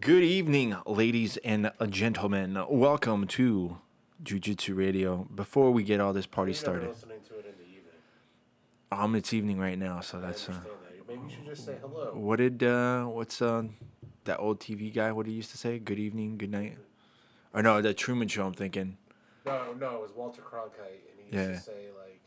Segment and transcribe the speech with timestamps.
[0.00, 2.58] Good evening, ladies and gentlemen.
[2.68, 3.78] Welcome to
[4.22, 5.28] Jiu Jitsu Radio.
[5.34, 7.92] Before we get all this party started, listening to it in the evening.
[8.90, 11.08] um, it's evening right now, so that's uh, that.
[11.08, 12.10] Maybe you should just say hello.
[12.14, 13.62] what did uh, what's uh,
[14.24, 15.12] that old TV guy?
[15.12, 15.78] What he used to say?
[15.78, 16.78] Good evening, good night,
[17.54, 18.46] or no, the Truman Show.
[18.46, 18.96] I'm thinking.
[19.46, 21.54] No, no, it was Walter Cronkite, and he used Yeah.
[21.56, 22.25] to say like,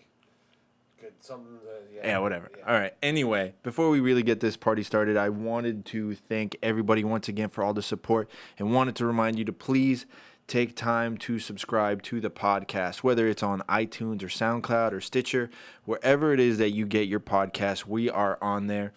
[1.02, 2.50] "Good something." That, yeah, Yeah, whatever.
[2.68, 2.94] All right.
[3.02, 7.50] Anyway, before we really get this party started, I wanted to thank everybody once again
[7.50, 10.06] for all the support and wanted to remind you to please
[10.50, 15.50] take time to subscribe to the podcast, whether it's on iTunes or SoundCloud or Stitcher,
[15.86, 18.92] wherever it is that you get your podcast, we are on there.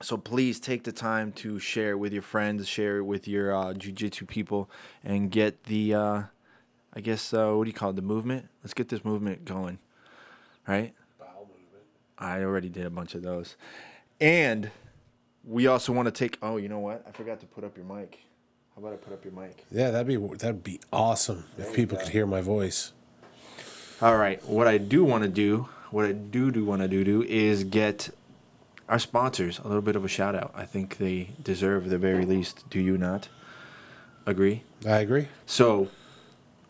[0.00, 3.54] So please take the time to share it with your friends, share it with your
[3.54, 4.70] uh, jujitsu people,
[5.02, 6.22] and get the, uh,
[6.92, 8.48] I guess, uh, what do you call it, the movement?
[8.62, 9.78] Let's get this movement going,
[10.68, 10.94] right?
[12.18, 13.56] I already did a bunch of those.
[14.20, 14.70] And
[15.44, 17.04] we also want to take oh, you know what?
[17.06, 18.20] I forgot to put up your mic.
[18.74, 19.64] How about I put up your mic?
[19.70, 22.92] Yeah, that'd be that'd be awesome if people could hear my voice.
[24.02, 24.44] All right.
[24.44, 27.64] What I do want to do, what I do do want to do do is
[27.64, 28.10] get
[28.88, 30.52] our sponsors a little bit of a shout out.
[30.54, 32.68] I think they deserve the very least.
[32.68, 33.28] Do you not?
[34.26, 34.64] Agree?
[34.86, 35.28] I agree.
[35.46, 35.88] So,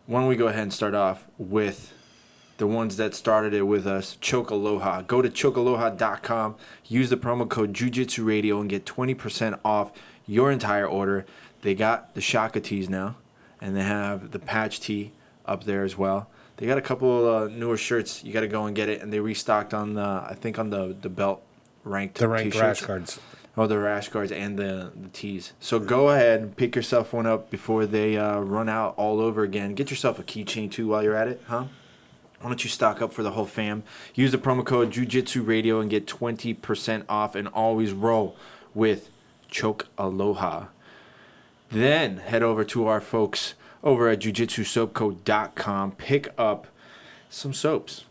[0.06, 1.92] why don't we go ahead and start off with
[2.58, 5.02] the ones that started it with us, Choke Aloha.
[5.02, 9.92] Go to chokealoha.com, use the promo code Jujitsu Radio, and get 20% off
[10.26, 11.26] your entire order.
[11.62, 13.16] They got the Shaka tees now,
[13.60, 15.12] and they have the patch tee
[15.44, 16.28] up there as well.
[16.56, 18.24] They got a couple uh, newer shirts.
[18.24, 20.70] You got to go and get it, and they restocked on the, I think on
[20.70, 21.42] the the belt
[21.84, 22.80] ranked The ranked t-shirts.
[22.80, 23.20] rash guards.
[23.58, 25.52] Oh, the rash guards and the, the tees.
[25.60, 29.42] So go ahead and pick yourself one up before they uh, run out all over
[29.42, 29.74] again.
[29.74, 31.64] Get yourself a keychain too while you're at it, huh?
[32.46, 33.82] Why don't you stock up for the whole fam?
[34.14, 38.36] Use the promo code Jujitsu Radio and get 20% off and always roll
[38.72, 39.10] with
[39.48, 40.66] Choke Aloha.
[41.72, 45.92] Then head over to our folks over at jujitsusoapco.com.
[45.96, 46.68] Pick up
[47.28, 48.04] some soaps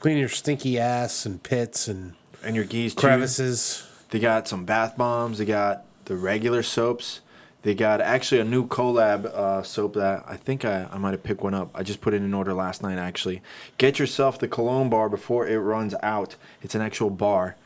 [0.00, 2.12] Clean your stinky ass and pits and
[2.44, 3.00] and your gis too.
[3.00, 3.88] crevices.
[4.10, 5.38] They got some bath bombs.
[5.38, 7.22] They got the regular soaps.
[7.62, 11.24] They got actually a new collab uh, soap that I think I, I might have
[11.24, 11.70] picked one up.
[11.74, 13.42] I just put it in order last night actually.
[13.78, 16.36] Get yourself the cologne bar before it runs out.
[16.62, 17.56] It's an actual bar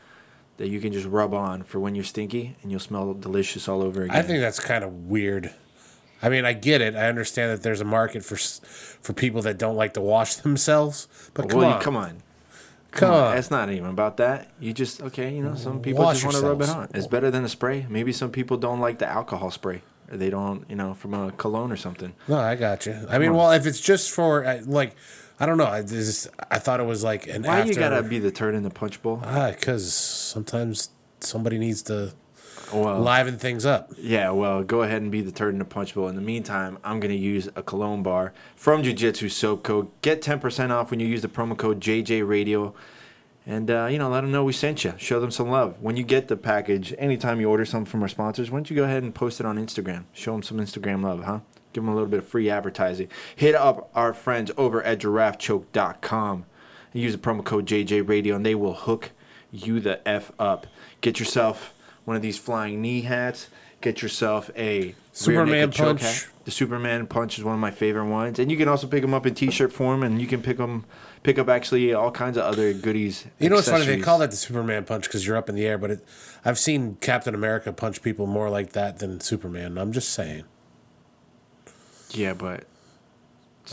[0.57, 3.81] that you can just rub on for when you're stinky and you'll smell delicious all
[3.81, 4.15] over again.
[4.15, 5.53] I think that's kind of weird.
[6.21, 6.95] I mean, I get it.
[6.95, 11.07] I understand that there's a market for for people that don't like to wash themselves.
[11.33, 12.23] But come well, on, come on.
[12.93, 13.37] Come on.
[13.37, 14.49] It's not even about that.
[14.59, 16.75] You just okay, you know, some people Wash just want to rub it on.
[16.75, 16.91] yourselves.
[16.95, 17.85] It's better than a spray.
[17.89, 19.81] Maybe some people don't like the alcohol spray.
[20.11, 22.13] Or they don't, you know, from a cologne or something.
[22.27, 23.07] No, I got you.
[23.09, 24.95] I mean, well, if it's just for uh, like,
[25.39, 25.65] I don't know.
[25.65, 27.71] I just I thought it was like an Why after.
[27.71, 29.21] you gotta be the turd in the punch bowl?
[29.23, 30.89] Ah, because sometimes
[31.21, 32.13] somebody needs to
[32.73, 33.91] Well, liven things up.
[33.97, 36.07] yeah, well, go ahead and be the turd in the punch bowl.
[36.07, 39.91] In the meantime, I'm gonna use a cologne bar from Jiu Jitsu Soap Co.
[40.01, 42.73] Get 10% off when you use the promo code JJ Radio,
[43.45, 44.93] and uh, you know, let them know we sent you.
[44.97, 46.93] Show them some love when you get the package.
[46.97, 49.45] Anytime you order something from our sponsors, why don't you go ahead and post it
[49.45, 50.05] on Instagram?
[50.13, 51.39] Show them some Instagram love, huh?
[51.73, 53.07] Give them a little bit of free advertising.
[53.35, 56.45] Hit up our friends over at GiraffeChoke.com
[56.93, 59.11] and use the promo code JJ Radio, and they will hook
[59.51, 60.67] you the f up.
[61.01, 61.73] Get yourself
[62.05, 63.49] one of these flying knee hats.
[63.81, 66.27] Get yourself a Superman punch.
[66.45, 69.13] The Superman punch is one of my favorite ones, and you can also pick them
[69.13, 70.85] up in T-shirt form, and you can pick them,
[71.23, 73.25] pick up actually all kinds of other goodies.
[73.39, 73.85] You know what's funny?
[73.85, 76.05] They call that the Superman punch because you're up in the air, but it,
[76.43, 79.77] I've seen Captain America punch people more like that than Superman.
[79.77, 80.43] I'm just saying.
[82.11, 82.65] Yeah, but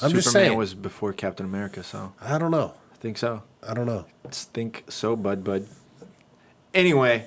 [0.03, 0.57] I'm Superman just saying.
[0.59, 2.75] was before Captain America, so I don't know.
[2.93, 3.43] I think so.
[3.67, 4.07] I don't know.
[4.25, 5.67] Let's think so, bud, bud.
[6.73, 7.27] Anyway,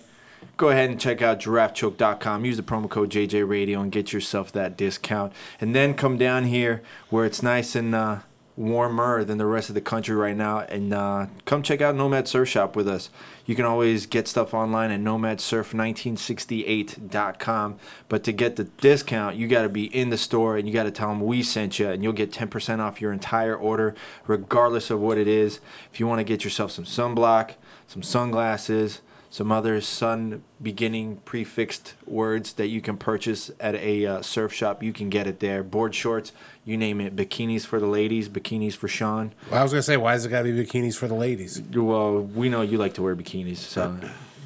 [0.57, 2.45] go ahead and check out giraffechoke.com.
[2.45, 5.33] Use the promo code JJ Radio and get yourself that discount.
[5.59, 8.19] And then come down here where it's nice and uh,
[8.55, 10.59] warmer than the rest of the country right now.
[10.59, 13.09] And uh, come check out Nomad Surf Shop with us.
[13.45, 17.79] You can always get stuff online at nomadsurf1968.com.
[18.09, 20.83] But to get the discount, you got to be in the store and you got
[20.83, 23.95] to tell them we sent you, and you'll get 10% off your entire order,
[24.27, 25.59] regardless of what it is.
[25.91, 27.55] If you want to get yourself some sunblock,
[27.87, 29.01] some sunglasses,
[29.33, 34.83] some other sun beginning prefixed words that you can purchase at a uh, surf shop,
[34.83, 35.63] you can get it there.
[35.63, 36.33] Board shorts,
[36.65, 37.15] you name it.
[37.15, 39.33] Bikinis for the ladies, bikinis for Sean.
[39.49, 41.59] Well, I was gonna say, why does it gotta be bikinis for the ladies?
[41.73, 43.97] Well, we know you like to wear bikinis, so.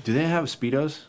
[0.06, 1.02] Do they have speedos?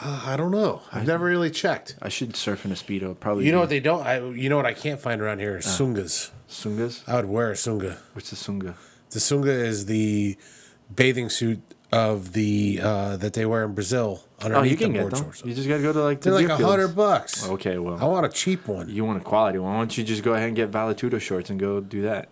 [0.00, 0.80] Uh, I don't know.
[0.90, 1.96] I've never really checked.
[2.00, 3.20] I should surf in a speedo.
[3.20, 3.44] Probably.
[3.44, 3.60] You know do.
[3.60, 4.06] what they don't?
[4.06, 6.30] I, you know what I can't find around here is sungas.
[6.48, 7.06] Sungas?
[7.06, 7.98] I would wear a sunga.
[8.14, 8.76] What's the sunga?
[9.10, 10.38] The sunga is the
[10.94, 11.60] bathing suit
[11.92, 15.22] of the uh, that they wear in Brazil underneath Oh, you can the get them.
[15.24, 15.42] shorts.
[15.44, 17.48] You just gotta go to like the They're like a hundred bucks.
[17.48, 18.88] Okay, well, I want a cheap one.
[18.88, 19.72] you want a quality one.
[19.72, 22.28] Why don't you just go ahead and get Valetudo shorts and go do that?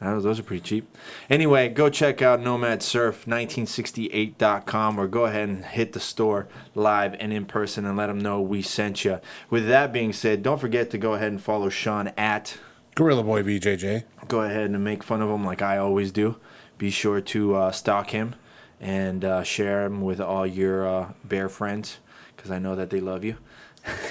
[0.00, 0.96] Those those are pretty cheap.
[1.30, 7.44] Anyway, go check out nomadsurf1968.com or go ahead and hit the store live and in
[7.46, 9.20] person and let them know we sent you.
[9.50, 12.58] With that being said, don't forget to go ahead and follow Sean at
[12.94, 14.04] Gorilla Boy BJJ.
[14.28, 16.36] go ahead and make fun of him like I always do.
[16.78, 18.34] Be sure to uh, stalk him
[18.82, 21.98] and uh, share them with all your uh, bear friends
[22.36, 23.36] because I know that they love you.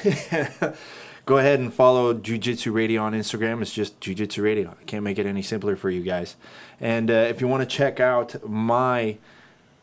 [1.25, 3.61] go ahead and follow Jiu Jitsu Radio on Instagram.
[3.61, 4.75] It's just Jiu Jitsu Radio.
[4.79, 6.37] I can't make it any simpler for you guys.
[6.79, 9.17] And uh, if you want to check out my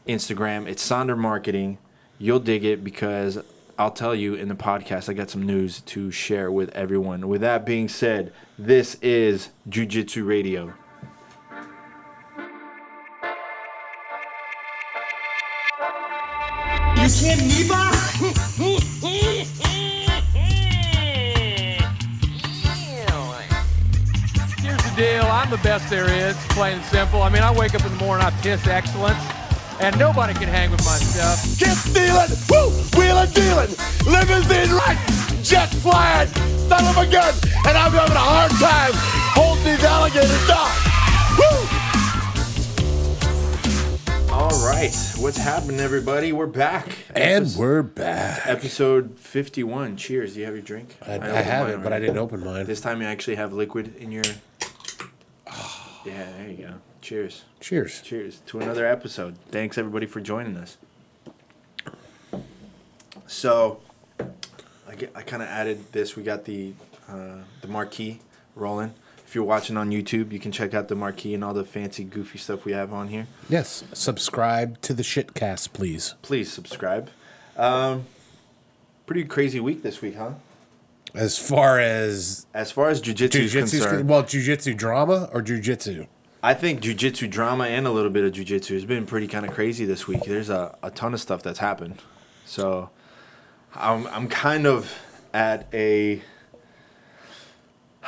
[0.08, 1.76] Instagram, it's Sonder Marketing.
[2.18, 3.38] You'll dig it because
[3.78, 7.28] I'll tell you in the podcast, I got some news to share with everyone.
[7.28, 10.72] With that being said, this is Jiu Jitsu Radio.
[17.08, 17.48] You kidding?
[24.60, 25.24] Here's the deal.
[25.24, 27.22] I'm the best there is, plain and simple.
[27.22, 29.24] I mean, I wake up in the morning, I piss excellence,
[29.80, 31.58] and nobody can hang with my stuff.
[31.58, 32.68] Get stealing, woo,
[33.00, 33.74] wheeling, dealing,
[34.04, 34.98] limousine right,
[35.42, 36.28] jet flying,
[36.68, 37.32] son of a gun,
[37.66, 38.92] and I'm having a hard time
[39.32, 40.87] holding these alligators down.
[44.38, 46.30] All right, what's happening, everybody?
[46.30, 46.90] We're back.
[47.12, 48.46] And Epis- we're back.
[48.46, 49.96] episode 51.
[49.96, 50.34] Cheers.
[50.34, 50.96] Do you have your drink?
[51.04, 52.64] I, I, opened have it, but I didn't open mine.
[52.64, 54.22] This time you actually have liquid in your.
[56.04, 56.74] Yeah, there you go.
[57.02, 57.46] Cheers.
[57.58, 58.00] Cheers.
[58.00, 59.36] Cheers to another episode.
[59.50, 60.76] Thanks everybody for joining us.
[63.26, 63.80] So,
[64.88, 66.14] I, get, I kind of added this.
[66.14, 66.74] We got the
[67.08, 68.20] uh, the marquee
[68.54, 68.94] rolling.
[69.28, 72.02] If you're watching on YouTube, you can check out the marquee and all the fancy,
[72.02, 73.26] goofy stuff we have on here.
[73.50, 73.84] Yes.
[73.92, 76.14] Subscribe to the shitcast, please.
[76.22, 77.10] Please subscribe.
[77.54, 78.06] Um,
[79.04, 80.30] pretty crazy week this week, huh?
[81.14, 86.06] As far as As far as jiu-jitsu is jujitsu, concerned, well, jujitsu drama or jujitsu.
[86.42, 89.52] I think jiu-jitsu drama and a little bit of jiu-jitsu has been pretty kind of
[89.52, 90.24] crazy this week.
[90.24, 92.00] There's a, a ton of stuff that's happened.
[92.46, 92.88] So
[93.74, 94.98] I'm I'm kind of
[95.34, 96.22] at a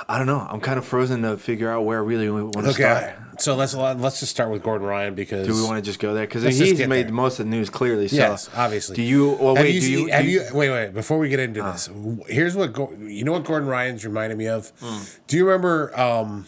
[0.08, 0.47] I don't know.
[0.49, 2.73] I'm kind of frozen to figure out where really want to Okay.
[2.73, 3.14] start.
[3.41, 5.99] So let's uh, let's just start with Gordon Ryan because Do we want to just
[5.99, 6.26] go there?
[6.26, 7.12] Because he's made there.
[7.12, 8.08] most of the news clearly.
[8.08, 8.97] So Yes, obviously.
[8.97, 9.31] Do you?
[9.41, 9.75] Well, wait.
[9.75, 10.06] you, do you?
[10.08, 10.44] have do you?
[10.52, 10.93] Wait, wait.
[10.93, 11.73] Before we get into ah.
[11.73, 11.88] this,
[12.29, 13.32] here's what you know.
[13.32, 14.70] What Gordon Ryan's reminded me of.
[14.81, 15.02] Hmm.
[15.26, 16.47] Do you remember um,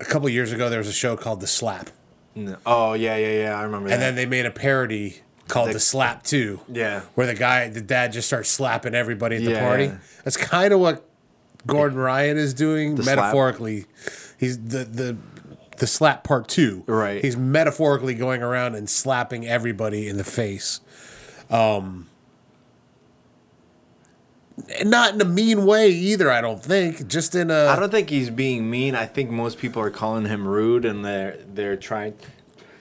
[0.00, 1.90] a couple years ago there was a show called The Slap,
[2.34, 2.56] No.
[2.66, 3.58] Oh yeah, yeah, yeah.
[3.58, 3.94] I remember that.
[3.94, 4.06] and that.
[4.06, 6.60] then they made a parody called The- The, Slap Two.
[6.68, 7.02] Yeah.
[7.14, 9.92] where the guy, the dad, just starts slapping everybody at the Yeah, party.
[10.24, 11.05] That's kind of what
[11.66, 13.16] Gordon Ryan is doing The slap?
[13.16, 13.84] metaphorically.
[14.38, 15.16] He's the the.
[15.78, 16.84] The slap part two.
[16.86, 17.22] Right.
[17.22, 20.80] He's metaphorically going around and slapping everybody in the face.
[21.50, 22.08] Um,
[24.82, 27.06] not in a mean way either, I don't think.
[27.08, 27.66] Just in a.
[27.66, 28.94] I don't think he's being mean.
[28.94, 32.14] I think most people are calling him rude, and they're they're trying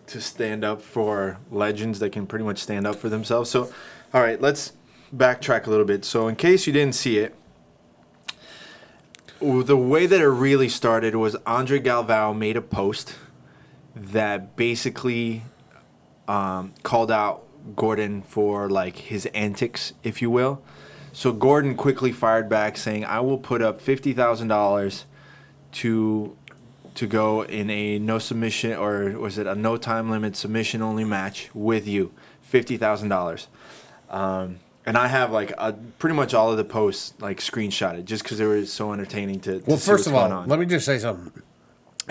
[0.08, 3.50] to stand up for legends that can pretty much stand up for themselves.
[3.50, 3.70] So,
[4.14, 4.72] all right, let's
[5.14, 6.06] backtrack a little bit.
[6.06, 7.36] So, in case you didn't see it,
[9.40, 13.16] the way that it really started was Andre Galvao made a post
[13.96, 15.44] that basically
[16.28, 17.44] um, called out
[17.76, 20.62] Gordon for like his antics, if you will.
[21.12, 25.06] So Gordon quickly fired back, saying, "I will put up fifty thousand dollars
[25.74, 26.36] to
[26.96, 31.04] to go in a no submission or was it a no time limit submission only
[31.04, 33.48] match with you, fifty thousand dollars."
[34.86, 38.38] And I have like a, pretty much all of the posts like screenshotted just because
[38.38, 39.60] they were so entertaining to.
[39.60, 41.42] to well, first of all, let me just say something.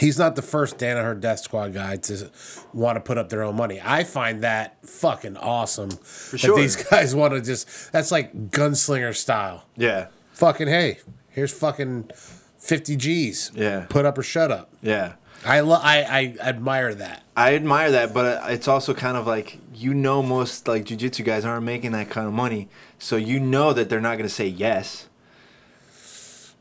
[0.00, 2.28] He's not the first Danaher Death Squad guy to
[2.72, 3.80] want to put up their own money.
[3.80, 5.90] I find that fucking awesome.
[5.90, 6.56] that sure.
[6.56, 7.92] these guys want to just.
[7.92, 9.66] That's like gunslinger style.
[9.76, 12.10] yeah, Fucking hey, here's fucking
[12.58, 13.52] fifty G's.
[13.54, 13.86] Yeah.
[13.88, 14.72] Put up or shut up.
[14.82, 15.12] yeah.
[15.46, 17.22] I lo- I I admire that.
[17.36, 21.24] I admire that, but uh, it's also kind of like you know most like jujitsu
[21.24, 24.34] guys aren't making that kind of money, so you know that they're not going to
[24.34, 25.08] say yes.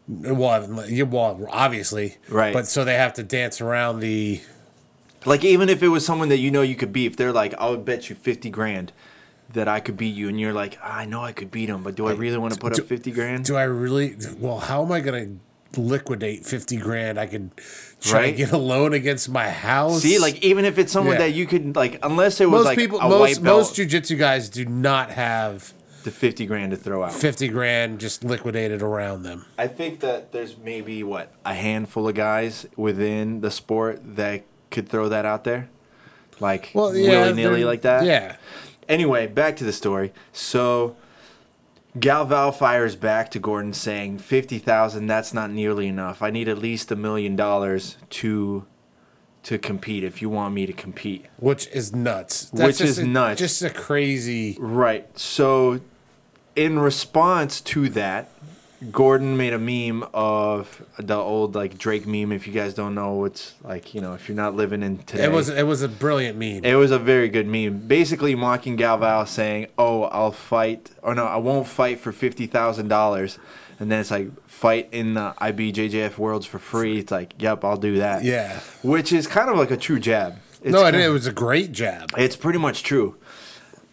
[0.07, 2.51] Well, you well obviously Right.
[2.53, 4.41] but so they have to dance around the.
[5.25, 7.53] Like even if it was someone that you know you could beat, if they're like,
[7.57, 8.91] "I'll bet you fifty grand
[9.53, 11.95] that I could beat you," and you're like, "I know I could beat him, but
[11.95, 14.17] do I really want to put do- up fifty grand?" Do I really?
[14.37, 15.27] Well, how am I gonna
[15.77, 17.19] liquidate fifty grand?
[17.19, 17.51] I could
[18.01, 18.31] try Right.
[18.31, 20.01] to get a loan against my house.
[20.01, 21.19] See, like even if it's someone Yeah.
[21.27, 23.75] that you could like, unless it was most like people, a most white belt, most
[23.75, 27.13] jujitsu guys do not have the fifty grand to throw out.
[27.13, 29.45] fifty grand just liquidated around them.
[29.57, 34.89] I think that there's maybe what a handful of guys within the sport that could
[34.89, 35.69] throw that out there,
[36.39, 37.03] like willy
[37.33, 38.03] nilly like that.
[38.05, 38.35] Yeah,
[38.89, 40.11] Anyway, back to the story.
[40.33, 40.97] So
[41.97, 46.21] Galvao fires back to Gordon saying, 50,000, that's not nearly enough.
[46.21, 48.65] I need at least a million dollars to
[49.43, 51.25] to compete if you want me to compete.
[51.37, 52.49] Which is nuts.
[52.53, 53.39] Which is a- nuts.
[53.39, 54.55] Just a crazy.
[54.57, 55.05] Right.
[55.19, 55.81] So,
[56.55, 58.29] in response to that,
[58.91, 62.31] Gordon made a meme of the old like Drake meme.
[62.31, 65.25] If you guys don't know, it's like you know if you're not living in today.
[65.25, 66.63] It was it was a brilliant meme.
[66.63, 67.87] It was a very good meme.
[67.87, 72.87] Basically, mocking Galvao saying, "Oh, I'll fight," or no, I won't fight for fifty thousand
[72.87, 73.39] dollars.
[73.79, 76.99] And then it's like fight in the IBJJF Worlds for free.
[76.99, 78.23] It's like, yep, I'll do that.
[78.23, 78.59] Yeah.
[78.81, 80.37] Which is kind of like a true jab.
[80.61, 82.11] It's no, it, it was a great jab.
[82.17, 83.17] it's pretty much true.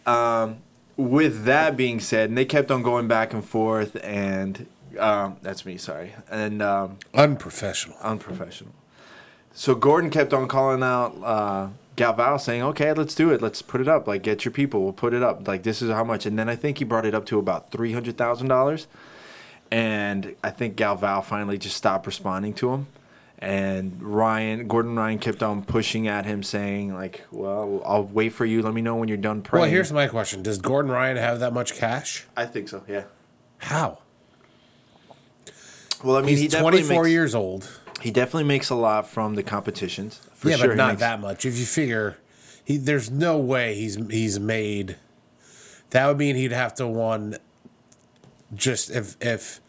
[0.05, 0.59] Um,
[0.95, 4.67] with that being said, and they kept on going back and forth, and
[4.99, 7.97] um, that's me, sorry, and um, Unprofessional.
[8.01, 8.73] unprofessional.
[9.53, 11.67] So Gordon kept on calling out uh,
[11.97, 13.41] Galvao, saying, "Okay, let's do it.
[13.41, 14.07] Let's put it up.
[14.07, 14.81] Like, get your people.
[14.83, 15.47] We'll put it up.
[15.47, 17.69] Like, this is how much." And then I think he brought it up to about
[17.71, 18.87] three hundred thousand dollars,
[19.69, 22.87] and I think Galvao finally just stopped responding to him.
[23.39, 28.45] And Ryan, Gordon Ryan kept on pushing at him, saying like, "Well, I'll wait for
[28.45, 28.61] you.
[28.61, 31.39] Let me know when you're done praying." Well, here's my question: Does Gordon Ryan have
[31.39, 32.25] that much cash?
[32.37, 32.83] I think so.
[32.87, 33.03] Yeah.
[33.57, 33.97] How?
[36.03, 37.69] Well, I mean, He's definitely 24 makes, years old.
[38.01, 40.19] He definitely makes a lot from the competitions.
[40.33, 41.45] For yeah, sure, but not makes- that much.
[41.45, 42.17] If you figure,
[42.63, 44.97] he there's no way he's he's made.
[45.91, 47.37] That would mean he'd have to won.
[48.53, 49.59] Just if if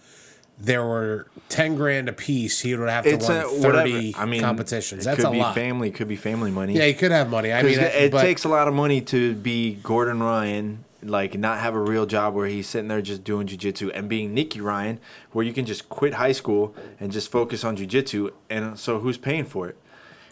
[0.58, 3.88] there were ten grand a piece, he would have to It's a won whatever.
[3.88, 5.02] thirty I mean, competitions.
[5.02, 5.54] It That's could a be lot.
[5.54, 5.90] family.
[5.90, 6.74] Could be family money.
[6.74, 7.52] Yeah, he could have money.
[7.52, 11.58] I mean, it, it takes a lot of money to be Gordon Ryan, like not
[11.58, 15.00] have a real job where he's sitting there just doing jujitsu, and being Nicky Ryan,
[15.32, 18.32] where you can just quit high school and just focus on jujitsu.
[18.48, 19.76] And so, who's paying for it?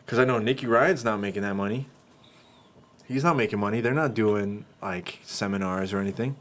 [0.05, 1.89] Because I know Nicky Ryan's not making that money.
[3.07, 3.81] He's not making money.
[3.81, 6.37] They're not doing like seminars or anything.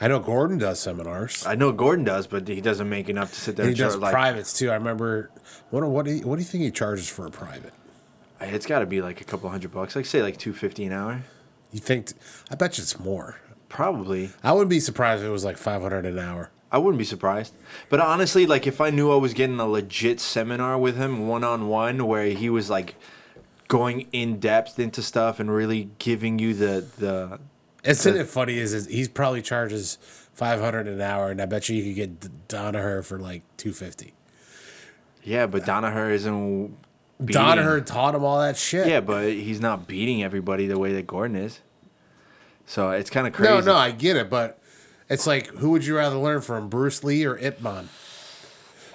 [0.00, 1.44] I know Gordon does seminars.
[1.46, 3.94] I know Gordon does, but he doesn't make enough to sit there he and does
[3.94, 4.12] char- like.
[4.12, 4.70] privates too.
[4.70, 5.30] I remember.
[5.70, 7.72] What what do you, what do you think he charges for a private?
[8.40, 9.96] It's got to be like a couple hundred bucks.
[9.96, 11.22] Like say like two fifty an hour.
[11.72, 12.12] You think?
[12.50, 13.36] I bet you it's more.
[13.68, 14.30] Probably.
[14.42, 16.50] I wouldn't be surprised if it was like five hundred an hour.
[16.70, 17.54] I wouldn't be surprised.
[17.88, 21.44] But honestly, like if I knew I was getting a legit seminar with him one
[21.44, 22.94] on one where he was like
[23.68, 27.38] going in depth into stuff and really giving you the the
[27.84, 28.58] Isn't it funny?
[28.58, 29.98] Is, is he probably charges
[30.32, 33.72] five hundred an hour, and I bet you you could get Danaher for like two
[33.72, 34.14] fifty.
[35.22, 36.76] Yeah, but Danaher isn't
[37.24, 38.86] beating- Danaher taught him all that shit.
[38.86, 41.60] Yeah, but he's not beating everybody the way that Gordon is.
[42.66, 43.52] So it's kind of crazy.
[43.52, 44.58] no, no, I get it, but
[45.08, 47.88] it's like, who would you rather learn from, Bruce Lee or Ip Man?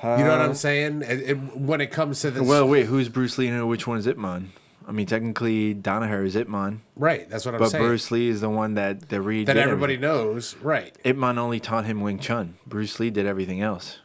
[0.03, 1.01] You know what I'm uh, saying?
[1.03, 3.97] It, it- when it comes to this, Well, wait, who's Bruce Lee and which one
[3.97, 4.51] is Ip Man?
[4.85, 7.29] I mean, technically, Danaher is Ip Man, right?
[7.29, 7.81] That's what I'm but saying.
[7.81, 10.01] But Bruce Lee is the one that that redid that everybody everything.
[10.01, 10.93] knows, right?
[11.05, 12.55] Ip Man only taught him Wing Chun.
[12.67, 13.99] Bruce Lee did everything else.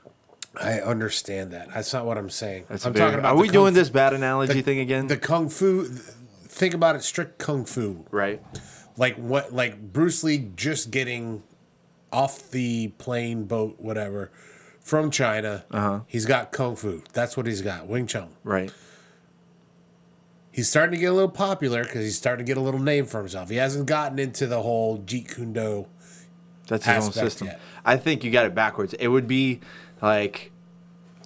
[0.61, 1.69] I understand that.
[1.73, 2.65] That's not what I'm saying.
[2.69, 3.37] That's I'm very, talking about.
[3.37, 5.07] Are we doing fu- this bad analogy the- thing again?
[5.07, 5.85] The kung fu.
[5.85, 8.05] Think about it, strict kung fu.
[8.11, 8.43] right.
[8.97, 11.43] like what like Bruce Lee just getting
[12.13, 14.33] off the plane boat whatever
[14.81, 15.65] from China.
[15.71, 16.01] Uh-huh.
[16.07, 17.03] He's got kung fu.
[17.13, 17.87] That's what he's got.
[17.87, 18.31] Wing Chun.
[18.43, 18.73] Right.
[20.51, 23.07] He's starting to get a little popular because he's starting to get a little name
[23.07, 23.49] for himself.
[23.51, 25.87] He hasn't gotten into the whole Jeet Kune Do.
[26.67, 27.47] That's his own system.
[27.47, 27.61] yet.
[27.85, 28.93] I think you got it backwards.
[28.95, 29.61] It would be
[30.01, 30.51] like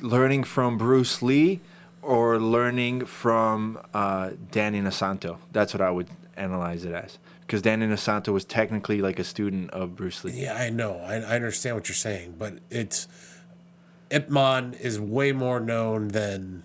[0.00, 1.60] learning from Bruce Lee
[2.00, 5.38] or learning from uh, Danny Nasanto.
[5.52, 7.18] That's what I would analyze it as.
[7.40, 10.32] Because Danny Nasanto was technically like a student of Bruce Lee.
[10.32, 10.96] Yeah, I know.
[10.98, 13.06] I, I understand what you're saying, but it's
[14.10, 16.62] Ip Man is way more known than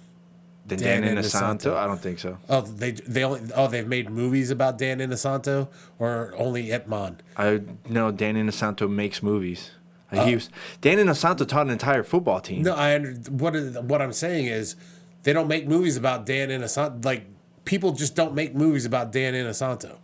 [0.65, 1.71] Then Dan Danny Inosanto.
[1.71, 1.75] Nasanto?
[1.75, 2.37] I don't think so.
[2.49, 5.67] oh they they only oh they've made movies about Dan Inosanto
[5.99, 7.17] or only Ip Man.
[7.35, 9.71] I know Danny Nasanto makes movies.
[10.11, 10.49] Uh, he was,
[10.81, 12.61] Danny Nasanto taught an entire football team.
[12.63, 14.75] No, I under, what what I'm saying is
[15.23, 17.03] they don't make movies about Dan Inosanto.
[17.03, 17.25] Like
[17.65, 19.97] people just don't make movies about Dan Inosanto.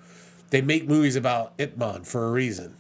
[0.49, 2.75] They make movies about Ip Man for a reason.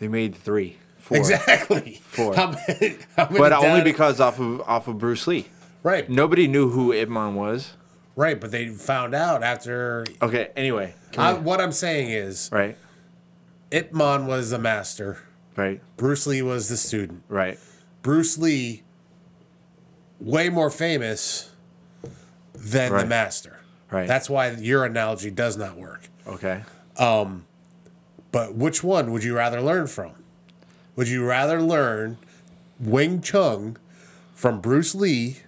[0.00, 1.18] They made three, four.
[1.18, 2.00] Exactly.
[2.10, 2.34] Four.
[2.34, 5.46] How many, how many But only because off of off of Bruce Lee.
[5.84, 7.74] right, Nobody knew who Ip Man was.
[8.16, 8.40] right.
[8.40, 10.04] But they found out after.
[10.20, 10.94] Okay, anyway.
[11.16, 12.76] I, what I'm saying is right,
[13.70, 15.20] Ip Man was the master.
[15.56, 17.22] Right, Bruce Lee was the student.
[17.28, 17.58] right.
[18.02, 18.82] Bruce Lee,
[20.20, 21.50] way more famous
[22.54, 23.60] than the master.
[23.90, 24.06] Right.
[24.08, 26.08] That's why your analogy does not work.
[26.26, 26.62] Okay.
[26.96, 27.44] Um,
[28.32, 30.12] But which one would you rather learn from?
[30.96, 32.16] Would you rather learn
[32.78, 33.76] Wing Chun
[34.34, 35.38] from Bruce Lee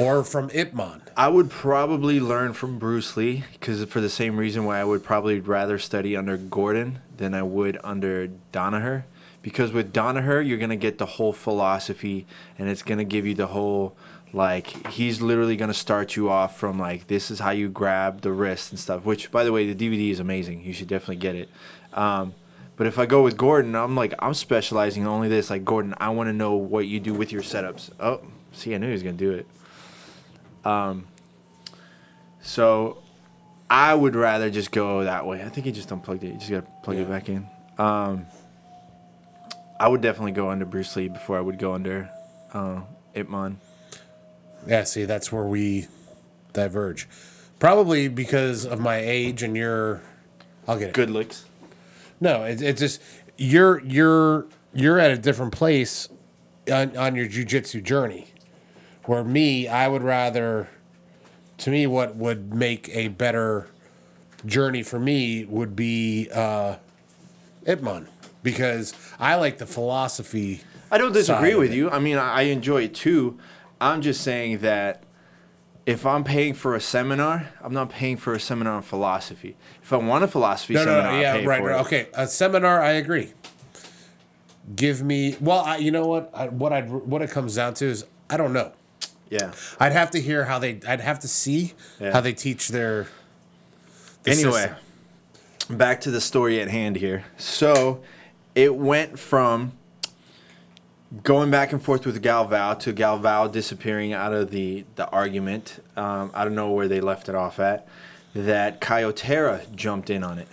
[0.00, 1.02] or from Ip Man?
[1.16, 5.04] I would probably learn from Bruce Lee because for the same reason why I would
[5.04, 9.04] probably rather study under Gordon than I would under Danaher.
[9.42, 12.26] Because with Danaher, you're gonna get the whole philosophy,
[12.58, 13.96] and it's gonna give you the whole
[14.32, 18.32] like he's literally gonna start you off from like this is how you grab the
[18.32, 19.04] wrist and stuff.
[19.04, 20.62] Which, by the way, the DVD is amazing.
[20.64, 21.48] You should definitely get it.
[21.92, 22.34] Um,
[22.76, 25.50] but if I go with Gordon, I'm like I'm specializing in only this.
[25.50, 27.90] Like Gordon, I want to know what you do with your setups.
[27.98, 28.20] Oh,
[28.52, 29.46] see, I knew he was gonna do it.
[30.64, 31.06] Um,
[32.42, 33.02] so
[33.68, 35.42] I would rather just go that way.
[35.42, 36.32] I think he just unplugged it.
[36.32, 37.46] You just gotta plug it back in.
[37.78, 38.26] Um,
[39.78, 42.10] I would definitely go under Bruce Lee before I would go under
[42.52, 42.80] uh,
[43.14, 43.58] Ip Man.
[44.66, 45.88] Yeah, see, that's where we
[46.52, 47.08] diverge.
[47.58, 50.02] Probably because of my age and your.
[50.68, 50.94] I'll get it.
[50.94, 51.44] Good looks.
[52.20, 53.00] No, it's it's just
[53.38, 56.08] you're you're you're at a different place
[56.70, 58.28] on, on your jujitsu journey.
[59.04, 60.68] Where me, I would rather.
[61.58, 63.68] To me, what would make a better
[64.46, 66.76] journey for me would be uh,
[67.66, 68.08] Ip Man
[68.42, 70.62] because I like the philosophy.
[70.90, 71.76] I don't disagree with it.
[71.76, 71.90] you.
[71.90, 73.38] I mean, I enjoy it too.
[73.80, 75.02] I'm just saying that
[75.86, 79.56] if I'm paying for a seminar, I'm not paying for a seminar on philosophy.
[79.82, 81.80] If I want a philosophy No, no, seminar, no, I'll yeah, pay right, for right.
[81.80, 81.86] it.
[81.86, 83.32] Okay, a seminar, I agree.
[84.74, 86.30] Give me well, I, you know what?
[86.32, 88.72] I, what I what it comes down to is I don't know.
[89.30, 89.52] Yeah.
[89.78, 90.80] I'd have to hear how they.
[90.86, 92.12] I'd have to see Yeah.
[92.12, 93.06] how they teach their.
[94.24, 94.72] the anyway,
[95.58, 95.76] system.
[95.78, 97.24] back to the story at hand here.
[97.38, 98.02] So
[98.54, 99.72] it went from
[101.22, 105.82] going back and forth with Galvao to Galvao disappearing out of the, the argument.
[105.96, 107.88] Um, I don't know where they left it off at.
[108.34, 110.46] That Kaio Terra jumped in on it.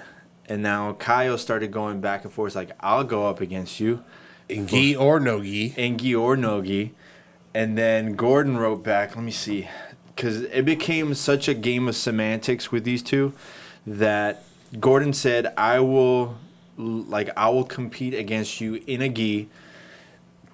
[0.48, 4.04] And now Kaio started going back and forth like, I'll go up against you.
[4.50, 5.72] in gi or no gi.
[5.72, 6.94] Engi or Nogi.
[7.58, 9.68] And then Gordon wrote back, let me see,
[10.16, 13.34] because it became such a game of semantics with these two
[13.88, 14.44] that
[14.80, 16.38] Gordon said, I will,
[16.78, 19.50] like, I will compete against you in a gi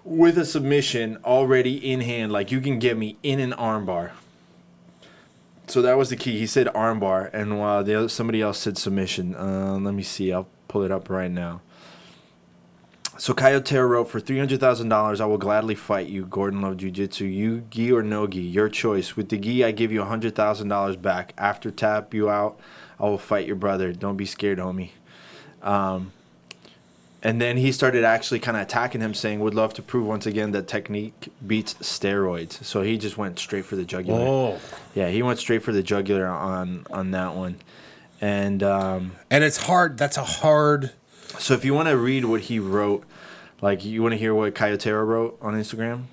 [0.05, 2.31] with a submission already in hand.
[2.31, 4.11] Like, you can get me in an armbar.
[5.67, 6.39] So that was the key.
[6.39, 9.35] He said armbar, and while the other, somebody else said submission.
[9.35, 10.31] Uh, let me see.
[10.31, 11.59] I'll pull it up right now.
[13.17, 17.25] So Kaio Terra wrote, For $300,000, I will gladly fight you, Gordon Love Jiu Jitsu.
[17.25, 19.15] You, gi or no gi, your choice.
[19.15, 21.33] With the gi, I give you $100,000 back.
[21.37, 22.59] After tap you out,
[22.99, 23.93] I will fight your brother.
[23.93, 24.89] Don't be scared, homie.
[25.61, 26.11] Um,
[27.21, 30.25] and then he started actually kind of attacking him, saying, Would love to prove once
[30.25, 32.63] again that technique beats steroids.
[32.65, 34.25] So he just went straight for the jugular.
[34.27, 34.59] Oh,
[34.95, 37.57] Yeah, he went straight for the jugular on, on that one.
[38.19, 38.63] And.
[38.63, 39.97] Um, and it's hard.
[39.97, 40.91] That's a hard.
[41.39, 43.03] So if you want to read what he wrote,
[43.61, 46.03] like you want to hear what Kaio Terra wrote on Instagram?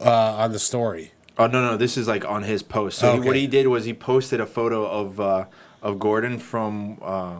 [0.00, 1.12] Uh, on the story.
[1.38, 2.98] Oh no, no, this is like on his post.
[2.98, 5.46] So he, what he did was he posted a photo of uh,
[5.82, 7.36] of Gordon from uh,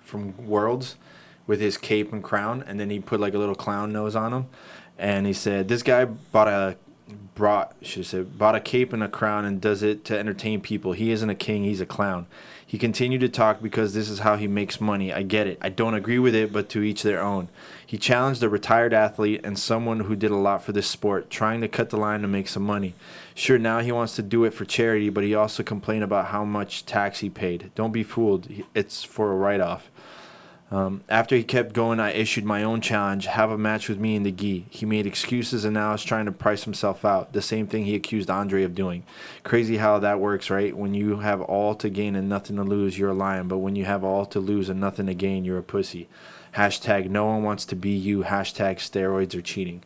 [0.00, 0.96] from Worlds
[1.46, 4.32] with his cape and crown, and then he put like a little clown nose on
[4.32, 4.46] him,
[4.98, 6.76] and he said, "This guy bought a
[7.34, 10.92] brought should said bought a cape and a crown and does it to entertain people.
[10.92, 12.26] He isn't a king; he's a clown."
[12.74, 15.12] He continued to talk because this is how he makes money.
[15.12, 15.58] I get it.
[15.62, 17.48] I don't agree with it, but to each their own.
[17.86, 21.60] He challenged a retired athlete and someone who did a lot for this sport, trying
[21.60, 22.94] to cut the line to make some money.
[23.32, 26.44] Sure, now he wants to do it for charity, but he also complained about how
[26.44, 27.70] much tax he paid.
[27.76, 28.48] Don't be fooled.
[28.74, 29.88] It's for a write off.
[30.74, 34.16] Um, after he kept going, I issued my own challenge have a match with me
[34.16, 34.66] in the gi.
[34.70, 37.32] He made excuses and now is trying to price himself out.
[37.32, 39.04] The same thing he accused Andre of doing.
[39.44, 40.76] Crazy how that works, right?
[40.76, 43.46] When you have all to gain and nothing to lose, you're a lion.
[43.46, 46.08] But when you have all to lose and nothing to gain, you're a pussy.
[46.56, 48.24] Hashtag no one wants to be you.
[48.24, 49.84] Hashtag steroids are cheating.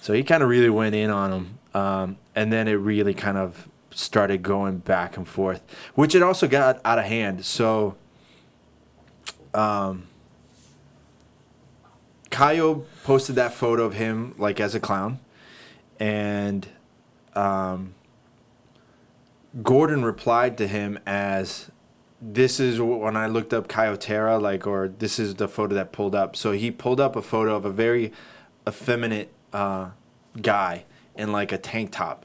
[0.00, 1.58] So he kind of really went in on him.
[1.74, 5.60] Um, and then it really kind of started going back and forth,
[5.96, 7.44] which it also got out of hand.
[7.44, 7.96] So.
[9.54, 10.06] Um,
[13.04, 15.18] posted that photo of him like as a clown,
[15.98, 16.68] and
[17.34, 17.94] um,
[19.62, 21.70] Gordon replied to him as,
[22.20, 25.90] "This is when I looked up Kaio Terra, like, or this is the photo that
[25.90, 28.12] pulled up." So he pulled up a photo of a very
[28.68, 29.90] effeminate uh,
[30.40, 30.84] guy
[31.16, 32.24] in like a tank top,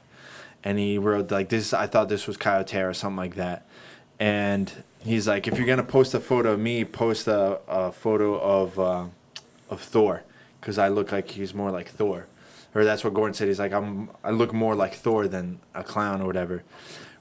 [0.62, 1.72] and he wrote like this.
[1.72, 3.66] I thought this was Kaio Terra, something like that,
[4.20, 8.38] and he's like, if you're gonna post a photo of me, post a, a photo
[8.38, 9.06] of uh,
[9.70, 10.24] of Thor,
[10.60, 12.26] because I look like he's more like Thor,
[12.74, 13.48] or that's what Gordon said.
[13.48, 16.62] He's like, I'm I look more like Thor than a clown or whatever,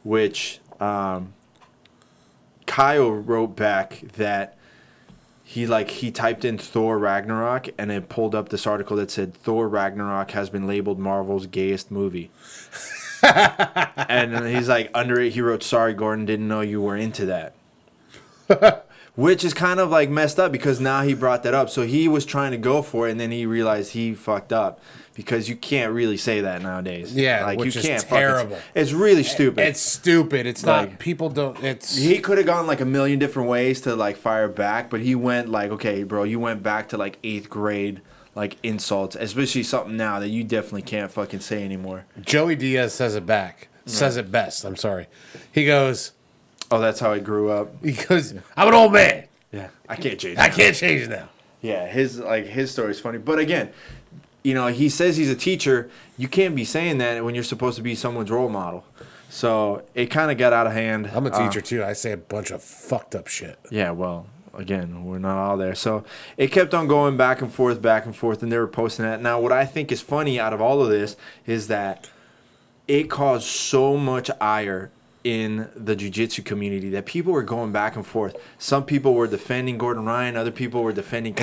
[0.04, 1.34] which um,
[2.66, 4.58] Kyle wrote back that
[5.44, 9.34] he like he typed in Thor Ragnarok and it pulled up this article that said
[9.34, 12.32] Thor Ragnarok has been labeled Marvel's gayest movie.
[13.24, 17.54] and he's like, under it, he wrote, "Sorry, Gordon, didn't know you were into that."
[19.16, 21.70] Which is kind of like messed up because now he brought that up.
[21.70, 24.80] So he was trying to go for it, and then he realized he fucked up
[25.14, 27.14] because you can't really say that nowadays.
[27.16, 28.02] Yeah, like which you is can't.
[28.02, 28.58] fucking- terrible.
[28.74, 29.68] it's really stupid.
[29.68, 30.48] It's stupid.
[30.48, 31.00] It's Like- not.
[31.00, 31.64] People don't.
[31.64, 31.96] It's.
[31.96, 35.14] he could have gone like a million different ways to like fire back, but he
[35.14, 38.02] went like, okay, bro, you went back to like eighth grade
[38.34, 42.06] like insults, especially something now that you definitely can't fucking say anymore.
[42.20, 43.68] Joey Diaz says it back.
[43.86, 44.64] Says it best.
[44.66, 45.06] I'm sorry.
[45.52, 46.14] He goes.
[46.74, 47.70] Oh, that's how I grew up.
[47.82, 48.34] Because.
[48.58, 49.26] I'm an old man.
[49.52, 50.38] Yeah, I can't change.
[50.40, 50.56] I that.
[50.58, 51.30] can't change now.
[51.62, 53.70] Yeah, his like his story's funny, but again,
[54.44, 55.90] you know, he says he's a teacher.
[56.18, 58.84] You can't be saying that when you're supposed to be someone's role model.
[59.30, 61.10] So it kind of got out of hand.
[61.14, 61.84] I'm a Uh, teacher too.
[61.84, 63.58] I say a bunch of fucked up shit.
[63.70, 65.76] Yeah, well, again, we're not all there.
[65.76, 66.04] So
[66.38, 69.22] it kept on going back and forth, back and forth, and they were posting that.
[69.22, 72.10] Now, what I think is funny out of all of this is that
[72.88, 74.92] it caused so much ire
[75.24, 78.36] in the jiu-jitsu community that people were going back and forth.
[78.58, 81.34] Some people were defending Gordon Ryan, other people were defending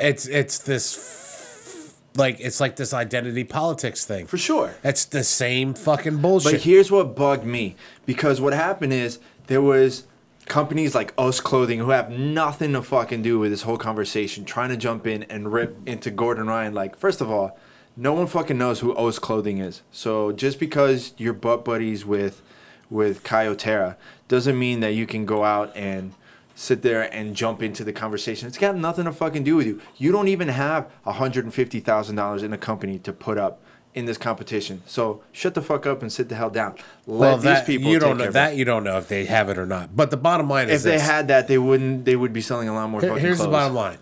[0.00, 4.26] It's, it's it's this f- like it's like this identity politics thing.
[4.26, 4.74] For sure.
[4.84, 6.52] It's the same fucking bullshit.
[6.52, 9.18] But here's what bugged me because what happened is
[9.48, 10.04] there was
[10.46, 14.68] companies like Us Clothing who have nothing to fucking do with this whole conversation trying
[14.68, 16.74] to jump in and rip into Gordon Ryan.
[16.74, 17.58] Like, first of all,
[17.96, 19.82] no one fucking knows who Us Clothing is.
[19.90, 22.42] So just because you're butt buddies with
[22.90, 23.96] with Kaio Terra
[24.28, 26.14] doesn't mean that you can go out and
[26.54, 28.46] sit there and jump into the conversation.
[28.46, 29.80] It's got nothing to fucking do with you.
[29.96, 33.60] You don't even have $150,000 in a company to put up
[33.92, 34.82] in this competition.
[34.86, 36.74] So shut the fuck up and sit the hell down.
[37.06, 39.56] Let well, these people you don't know that you don't know if they have it
[39.56, 39.94] or not.
[39.94, 42.04] But the bottom line is If is they had that, they wouldn't.
[42.04, 43.46] They would be selling a lot more Here- fucking here's clothes.
[43.46, 43.98] the bottom line.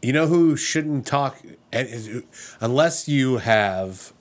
[0.00, 1.38] You know who shouldn't talk
[1.72, 2.20] eh,
[2.60, 4.12] unless you have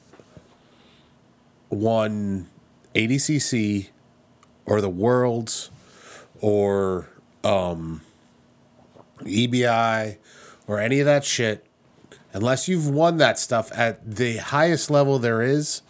[1.69, 2.47] won
[2.99, 3.87] ADCC
[4.65, 5.71] or the Worlds
[6.41, 7.09] or
[7.43, 8.01] um,
[9.21, 10.17] EBI
[10.67, 11.65] or any of that shit.
[12.33, 15.81] Unless you've won that stuff at the highest level there is,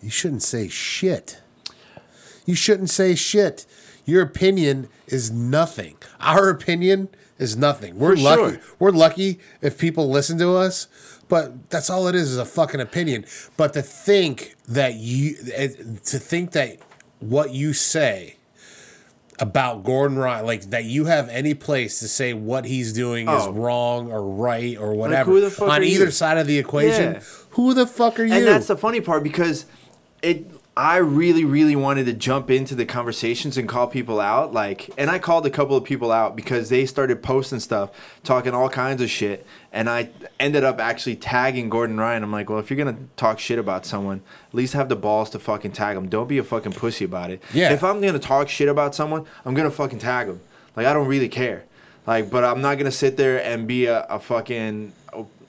[0.00, 1.40] you shouldn't say shit.
[2.46, 3.66] You shouldn't say shit.
[4.06, 5.96] Your opinion is nothing.
[6.20, 7.98] Our opinion is nothing.
[7.98, 8.42] We're For lucky.
[8.56, 8.60] sure.
[8.78, 10.86] We're lucky if people listen to us,
[11.28, 13.24] but that's all it is is a fucking opinion.
[13.56, 16.78] But to think that you eh, to think that
[17.20, 18.36] what you say
[19.40, 23.42] about Gordon Ryan, like that you have any place to say what he's doing is
[23.46, 23.52] Oh.
[23.52, 26.10] wrong or right or whatever fuck on either you?
[26.12, 27.14] side of the equation.
[27.14, 27.20] Yeah.
[27.50, 28.32] Who the fuck are you?
[28.32, 29.66] And that's the funny part because
[30.22, 34.52] it I really, really wanted to jump into the conversations and call people out.
[34.52, 37.90] Like and I called a couple of people out because they started posting stuff,
[38.24, 39.46] talking all kinds of shit.
[39.72, 40.10] And I
[40.40, 42.24] ended up actually tagging Gordon Ryan.
[42.24, 45.30] I'm like, well, if you're gonna talk shit about someone, at least have the balls
[45.30, 46.08] to fucking tag them.
[46.08, 47.40] Don't be a fucking pussy about it.
[47.52, 47.72] Yeah.
[47.72, 50.40] If I'm gonna talk shit about someone, I'm gonna fucking tag them.
[50.74, 51.64] Like I don't really care.
[52.04, 54.92] Like, but I'm not gonna sit there and be a, a fucking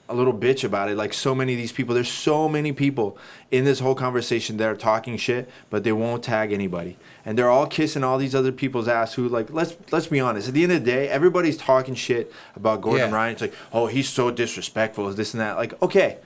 [0.08, 0.96] a, little bitch about it.
[0.96, 3.18] Like so many of these people, there's so many people
[3.50, 7.50] in this whole conversation that are talking shit, but they won't tag anybody, and they're
[7.50, 9.14] all kissing all these other people's ass.
[9.14, 10.48] Who like, let's let's be honest.
[10.48, 13.16] At the end of the day, everybody's talking shit about Gordon Yeah.
[13.16, 13.32] Ryan.
[13.32, 15.08] It's like, oh, he's so disrespectful.
[15.08, 15.56] Is this and that?
[15.56, 16.18] Like, okay,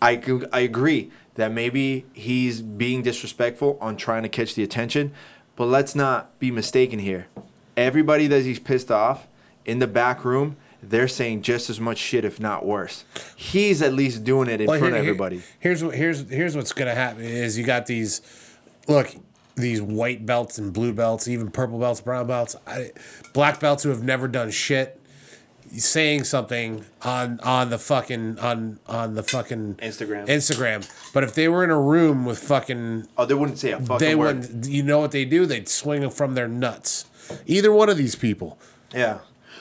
[0.00, 0.20] I
[0.52, 5.12] I agree that maybe he's being disrespectful on trying to catch the attention,
[5.56, 7.26] but let's not be mistaken here.
[7.76, 9.26] Everybody that he's pissed off
[9.64, 10.56] in the back room,
[10.90, 13.04] they're saying just as much shit, if not worse.
[13.36, 15.42] He's at least doing it in Well, front here- of here- everybody.
[15.60, 18.20] Here's what here's here's what's gonna happen is you got these
[18.88, 19.14] look
[19.56, 22.90] these white belts and blue belts, even purple belts, brown belts, I,
[23.32, 25.00] black belts who have never done shit,
[25.76, 30.26] saying something on on the fucking on on the fucking Instagram.
[30.26, 30.88] Instagram.
[31.12, 33.98] But if they were in a room with fucking Oh, they wouldn't say a fucking
[33.98, 34.38] they word.
[34.40, 35.46] wouldn't you know what they do?
[35.46, 37.06] They'd swing from their nuts.
[37.46, 38.58] Either one of these people.
[38.94, 39.18] Yeah.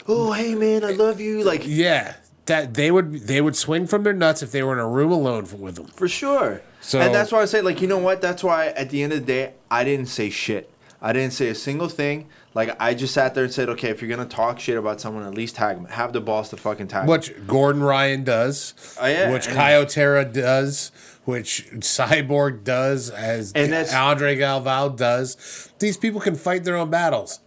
[0.08, 1.44] Oh, hey man, I love you.
[1.44, 2.16] Like Yeah.
[2.46, 5.12] That they would they would swing from their nuts if they were in a room
[5.12, 5.86] alone with them.
[5.88, 6.62] For sure.
[6.82, 8.22] So- and that's why I say, like, you know what?
[8.22, 10.70] That's why at the end of the day, I didn't say shit.
[11.02, 12.28] I didn't say a single thing.
[12.54, 15.24] Like, I just sat there and said, okay, if you're gonna talk shit about someone,
[15.24, 15.86] at least tag them.
[15.86, 20.26] Have the balls to fucking tag which Gordon Ryan does, Oh, yeah, which Kaio Terra
[20.26, 20.92] does,
[21.26, 25.70] which Cyborg does, as And that's- Andre Galvao does.
[25.80, 27.40] These people can fight their own battles.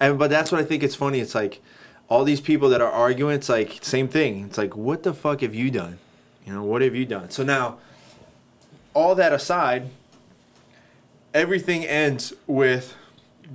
[0.00, 1.20] And but that's what I think it's funny.
[1.20, 1.60] It's like
[2.08, 3.34] all these people that are arguing.
[3.34, 4.46] It's like same thing.
[4.46, 5.98] It's like what the fuck have you done?
[6.44, 7.30] You know what have you done?
[7.30, 7.78] So now,
[8.94, 9.90] all that aside,
[11.34, 12.94] everything ends with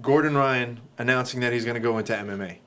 [0.02, 2.58] Gordon Ryan announcing that he's going to go into MMA.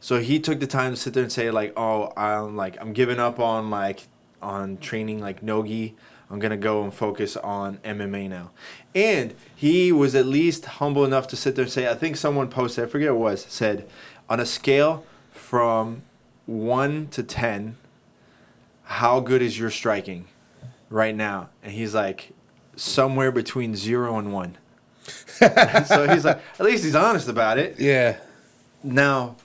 [0.00, 2.92] So he took the time to sit there and say like, "Oh, I'm like I'm
[2.92, 4.06] giving up on like
[4.40, 5.96] on training like nogi.
[6.30, 8.50] I'm gonna go and focus on MMA now.
[8.94, 12.48] And he was at least humble enough to sit there and say, I think someone
[12.48, 13.88] posted, I forget what it was, said,
[14.28, 16.02] on a scale from
[16.46, 17.76] one to ten,
[18.84, 20.26] how good is your striking
[20.90, 21.50] right now?
[21.62, 22.32] And he's like,
[22.76, 24.56] somewhere between zero and one.
[25.06, 27.78] so he's like, at least he's honest about it.
[27.78, 28.18] Yeah.
[28.82, 29.36] Now,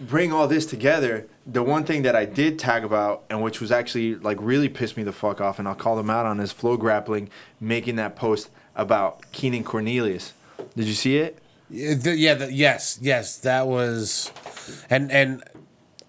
[0.00, 1.26] bring all this together.
[1.44, 4.96] The one thing that I did tag about, and which was actually like really pissed
[4.96, 8.14] me the fuck off, and I'll call them out on is Flow Grappling making that
[8.14, 10.32] post about Keenan Cornelius.
[10.76, 11.38] Did you see it?
[11.68, 14.30] Yeah, th- yeah the, yes, yes, that was,
[14.88, 15.42] and and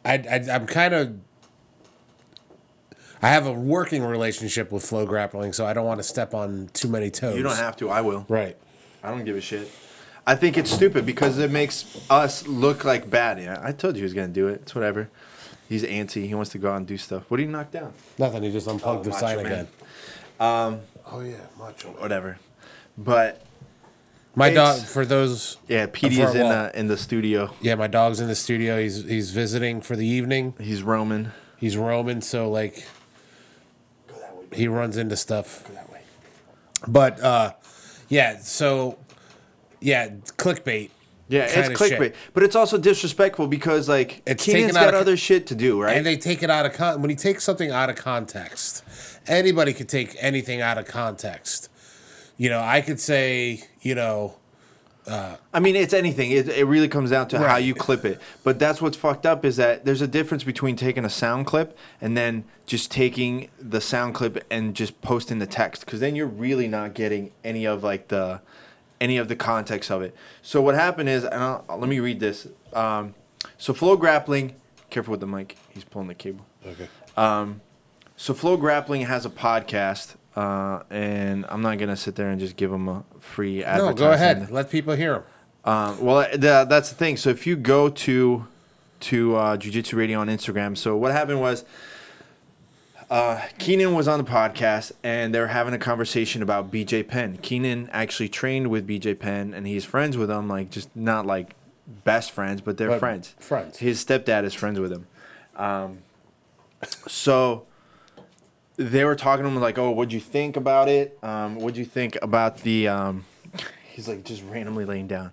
[0.06, 1.19] I, I I'm kind of.
[3.22, 6.69] I have a working relationship with flow grappling, so I don't want to step on
[6.74, 7.38] too many toes.
[7.38, 7.89] You don't have to.
[7.89, 8.26] I will.
[8.28, 8.58] Right.
[9.02, 9.72] I don't give a shit.
[10.25, 13.39] I think it's stupid because it makes us look like bad.
[13.39, 14.62] Yeah, I told you he was gonna do it.
[14.63, 15.09] It's whatever.
[15.67, 16.27] He's antsy.
[16.27, 17.23] He wants to go out and do stuff.
[17.29, 17.93] What did he knock down?
[18.17, 18.43] Nothing.
[18.43, 19.45] He just unplugged Oh, the sign Man.
[19.45, 19.67] again.
[20.39, 20.79] Um,
[21.12, 21.89] Oh yeah, macho.
[21.99, 22.38] whatever.
[22.97, 23.41] But
[24.36, 24.79] My dog.
[24.81, 25.57] For those.
[25.67, 27.53] yeah, PD For is in the in the studio.
[27.62, 28.79] Yeah, my dog's in the studio.
[28.81, 30.53] He's he's visiting for the evening.
[30.59, 31.31] He's roaming.
[31.57, 32.86] He's roaming, so like
[34.53, 35.67] he runs into stuff.
[35.67, 36.01] Go that way.
[36.88, 37.53] But uh
[38.09, 38.99] yeah, so
[39.84, 40.89] yeah, clickbait.
[41.30, 42.15] Yeah, it's clickbait, shit.
[42.34, 45.96] but it's also disrespectful because like It's Keenan's got of- other shit to do, right?
[45.96, 48.84] And they take it out of con when you take something out of context.
[49.28, 51.69] Anybody could take anything out of context.
[52.38, 54.36] You know, I could say, you know,
[55.08, 56.32] uh, I mean, it's anything.
[56.32, 58.22] It, it really comes down to how you clip it.
[58.43, 61.78] But that's what's fucked up is that there's a difference between taking a sound clip
[62.00, 66.28] and then just taking the sound clip and just posting the text because then you're
[66.28, 68.41] really not getting any of like the
[69.04, 70.16] any of the context of it.
[70.42, 72.48] So what happened is, and I'll, let me read this.
[72.72, 73.13] Um,
[73.58, 74.56] so flow grappling.
[74.89, 75.58] Careful with the mic.
[75.70, 76.46] He's pulling the cable.
[76.66, 76.88] okay.
[78.16, 82.56] So Flow Grappling has a podcast, uh, and I'm not gonna sit there and just
[82.56, 84.52] give them a free No, go ahead.
[84.52, 85.24] Let people hear him.
[85.66, 87.18] Um, well, the, that's the thing.
[87.18, 88.48] So if you go to
[89.02, 91.66] to uh, Jiu Jitsu Radio on Instagram, so what happened was
[93.13, 97.38] uh, Keenan was on the podcast and they were having a conversation about BJ Penn.
[97.43, 101.56] Keenan actually trained with BJ Penn and he's friends with him, like just not like
[102.04, 103.36] best friends, but they're But friends.
[103.39, 103.78] friends.
[103.78, 105.06] His stepdad is friends with him.
[105.56, 105.99] Um,
[107.08, 107.67] so
[108.78, 111.17] they were talking to him like, "Oh, what'd you think about it?
[111.21, 113.26] Um, what'd you think about the?" Um,
[113.91, 115.32] he's like just randomly laying down.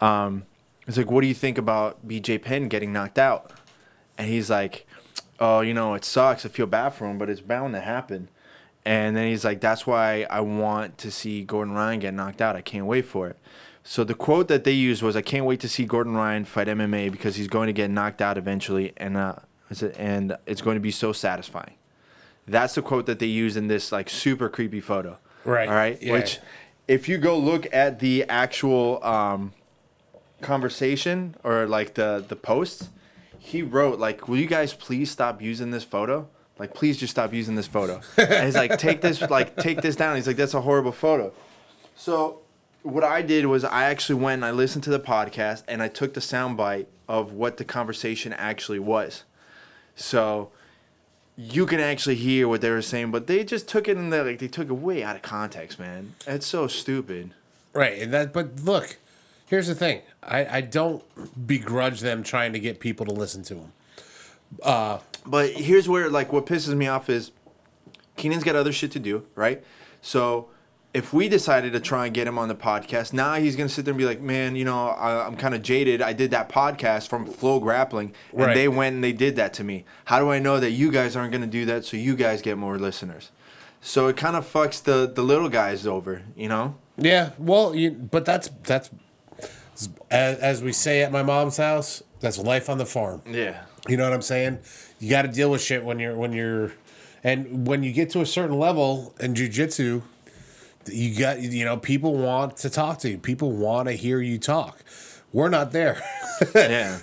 [0.00, 0.44] Um,
[0.86, 3.50] he's like, "What do you think about BJ Penn getting knocked out?"
[4.16, 4.86] And he's like,
[5.40, 6.44] "Oh, you know, it sucks.
[6.44, 8.28] I feel bad for him, but it's bound to happen."
[8.84, 12.56] And then he's like, "That's why I want to see Gordon Ryan get knocked out.
[12.56, 13.38] I can't wait for it."
[13.82, 16.68] So the quote that they used was, "I can't wait to see Gordon Ryan fight
[16.68, 19.36] MMA because he's going to get knocked out eventually, and uh,
[19.96, 21.74] and it's going to be so satisfying."
[22.46, 25.18] That's the quote that they use in this like super creepy photo.
[25.44, 26.00] Right, All right.
[26.02, 26.12] yeah.
[26.12, 26.38] Which,
[26.88, 29.52] if you go look at the actual um,
[30.40, 32.90] conversation or like the the post,
[33.44, 36.26] he wrote like, "Will you guys please stop using this photo?
[36.58, 39.96] Like, please just stop using this photo." and he's like, "Take this, like, take this
[39.96, 41.30] down." He's like, "That's a horrible photo."
[41.94, 42.40] So,
[42.82, 45.88] what I did was I actually went and I listened to the podcast and I
[45.88, 49.24] took the soundbite of what the conversation actually was.
[49.94, 50.50] So
[51.36, 54.24] you can actually hear what they were saying, but they just took it in the
[54.24, 56.14] like they took it way out of context, man.
[56.26, 57.34] It's so stupid.
[57.74, 58.32] Right, and that.
[58.32, 58.96] But look,
[59.46, 60.02] here's the thing.
[60.22, 61.02] I, I don't
[61.46, 63.72] begrudge them trying to get people to listen to them.
[64.62, 67.32] Uh, but here's where like what pisses me off is
[68.16, 69.64] Keenan's got other shit to do, right?
[70.00, 70.48] So
[70.92, 73.84] if we decided to try and get him on the podcast, now he's gonna sit
[73.84, 76.00] there and be like, "Man, you know, I, I'm kind of jaded.
[76.00, 78.54] I did that podcast from Flow Grappling, and Right.
[78.54, 79.84] they went and they did that to me.
[80.04, 81.84] How do I know that you guys aren't gonna do that?
[81.84, 83.32] So you guys get more listeners.
[83.80, 86.76] So it kind of fucks the the little guys over, you know?
[86.96, 88.90] Yeah, well, you, but that's that's
[90.10, 92.02] as, as we say at my mom's house.
[92.20, 93.22] That's life on the farm.
[93.26, 93.64] Yeah.
[93.86, 94.60] You know what I'm saying?
[94.98, 96.72] You got to deal with shit when you're when you're,
[97.22, 100.02] and when you get to a certain level in jujitsu,
[100.86, 103.18] you got you know people want to talk to you.
[103.18, 104.82] People want to hear you talk.
[105.32, 106.00] We're not there.
[106.54, 106.98] Yeah.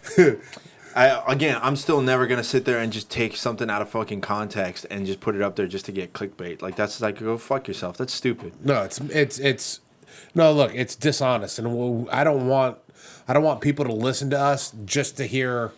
[0.94, 4.20] I again, I'm still never gonna sit there and just take something out of fucking
[4.22, 6.62] context and just put it up there just to get clickbait.
[6.62, 7.98] Like that's like go fuck yourself.
[7.98, 8.54] That's stupid.
[8.66, 9.80] no, it's it's it's
[10.36, 10.52] no.
[10.52, 12.78] Look, it's dishonest, and we'll- I don't want
[13.28, 15.72] I don't want people to listen to us just to hear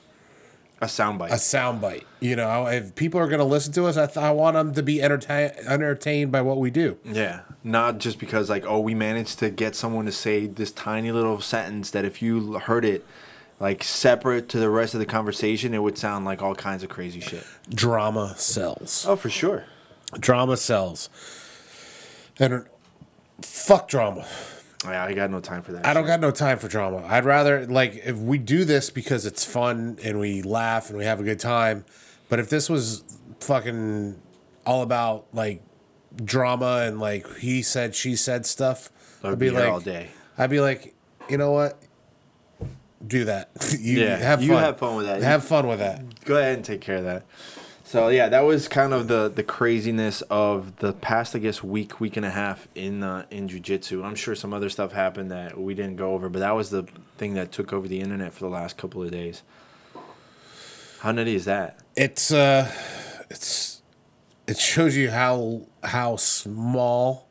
[0.82, 1.30] A soundbite.
[1.32, 2.04] a soundbite.
[2.20, 4.74] You know, if people are going to listen to us, I, th- I want them
[4.74, 6.98] to be entertain- entertained by what we do.
[7.06, 7.42] yeah.
[7.64, 11.40] Not just because like oh we managed to get someone to say this tiny little
[11.40, 13.06] sentence that if you heard it
[13.60, 16.90] like separate to the rest of the conversation, it would sound like all kinds of
[16.90, 17.46] crazy shit.
[17.70, 19.06] Drama sells.
[19.08, 19.64] Oh, for sure.
[20.20, 21.10] Drama sells.
[22.40, 22.66] And
[23.44, 24.26] fuck drama.
[24.86, 25.86] Yeah, I got no time for that.
[25.86, 27.06] I don't got no time for drama.
[27.08, 31.06] I'd rather like if we do this because it's fun and we laugh and we
[31.06, 31.86] have a good time.
[32.30, 33.04] But if this was
[33.40, 34.20] fucking
[34.66, 35.62] all about like
[36.24, 38.90] drama and like he said she said stuff,
[39.24, 40.10] I'd be like all day.
[40.38, 40.94] I'd be like,
[41.30, 41.80] you know what?
[43.06, 43.52] Do that.
[43.80, 44.48] you Yeah, have fun.
[44.50, 45.22] you have fun with that.
[45.22, 46.26] Have fun with that.
[46.26, 47.24] Go ahead and take care of that.
[47.94, 52.00] So yeah, that was kind of the the craziness of the past, I guess, week,
[52.00, 54.04] week and a half in uh, in jujitsu.
[54.04, 56.88] I'm sure some other stuff happened that we didn't go over, but that was the
[57.20, 59.44] thing that took over the internet for the last couple of days.
[61.02, 61.82] How nutty is that?
[61.96, 62.72] It's uh
[63.30, 63.84] it's
[64.48, 67.28] it shows you how how small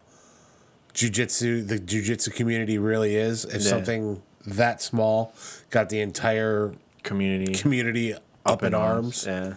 [0.94, 3.44] jujitsu the jujitsu community really is.
[3.46, 3.70] If Yeah.
[3.70, 5.34] something that small
[5.70, 8.14] got the entire Community community
[8.46, 9.24] up, in arms.
[9.26, 9.54] Yeah,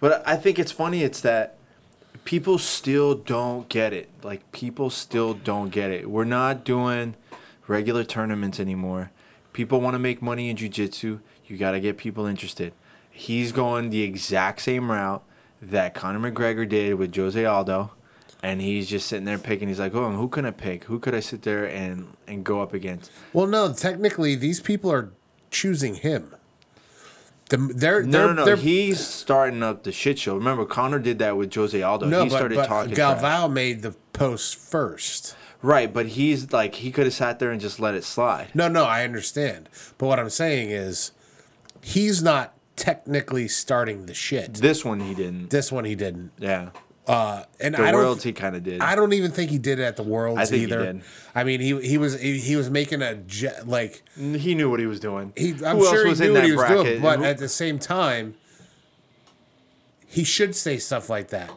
[0.00, 1.02] but I think it's funny.
[1.02, 1.56] It's that
[2.24, 4.10] people still don't get it.
[4.22, 6.10] Like people still don't get it.
[6.10, 7.14] We're not doing
[7.66, 9.10] regular tournaments anymore.
[9.52, 11.20] People want to make money in jujitsu.
[11.46, 12.72] You got to get people interested.
[13.10, 15.24] He's going the exact same route
[15.60, 17.90] that Conor McGregor did with Jose Aldo,
[18.42, 19.66] and he's just sitting there picking.
[19.66, 20.84] He's like, "Oh, who can I pick?
[20.84, 24.92] Who could I sit there and and go up against?" Well, no, technically these people
[24.92, 25.10] are
[25.50, 26.34] choosing him.
[27.48, 28.44] The, they're, No, they're, no, no.
[28.44, 30.34] they're- He's starting up the shit show.
[30.34, 32.06] Remember, Conor did that with Jose Aldo.
[32.06, 33.20] no, he but, started but talking trash.
[33.22, 35.34] Galvao made the post first.
[35.60, 38.48] Right, but he's like he could have sat there and just let it slide.
[38.54, 39.68] No, no, I understand.
[39.98, 41.10] But what I'm saying is,
[41.82, 44.54] he's not technically starting the shit.
[44.54, 45.50] This one he didn't.
[45.50, 46.30] This one he didn't.
[46.38, 46.70] Yeah,
[47.08, 48.00] Uh, and the I don't.
[48.02, 48.80] worlds he kind of did.
[48.82, 50.92] I don't even think he did it at the Worlds I think he either.
[50.92, 51.02] did.
[51.34, 54.78] I mean, he he was he, he was making a jet like he knew what
[54.78, 55.32] he was doing.
[55.36, 55.52] he.
[55.64, 56.84] I'm Who sure else he was knew in what that he was bracket?
[56.84, 58.34] doing, but at the same time,
[60.06, 61.50] he should say stuff like that.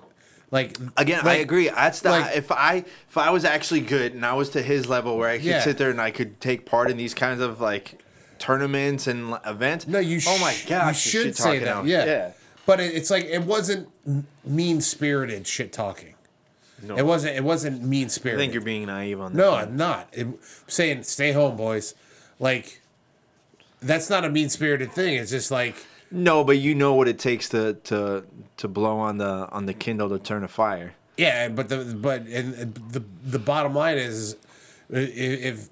[0.51, 1.69] Like Again, I agree.
[1.69, 4.87] That's the like- if I if I was actually good and I was to his
[4.87, 5.61] level where I could Yeah.
[5.61, 8.01] sit there and I could take part in these kinds of like
[8.37, 9.87] tournaments and l- events.
[9.87, 10.19] No, you.
[10.27, 11.67] oh my sh- gosh, you should say that.
[11.67, 11.85] out.
[11.85, 12.05] Yeah.
[12.05, 12.31] yeah.
[12.65, 13.89] But it, it's like it wasn't
[14.45, 16.15] mean spirited shit talking.
[16.83, 16.95] No.
[16.97, 17.35] It wasn't.
[17.35, 18.39] It wasn't mean spirited.
[18.39, 19.37] I think you're being naive on that.
[19.37, 19.63] No, one.
[19.63, 20.09] I'm not.
[20.13, 21.93] It, I'm saying stay home, boys.
[22.39, 22.81] Like
[23.81, 25.15] that's not a mean spirited thing.
[25.15, 25.75] It's just like
[26.09, 28.23] No, but you know what it takes to to
[28.57, 30.93] to blow on the on the Kindle to turn a fire.
[31.17, 31.49] yeah.
[31.49, 34.35] But the but and the the bottom line is
[34.89, 35.69] if.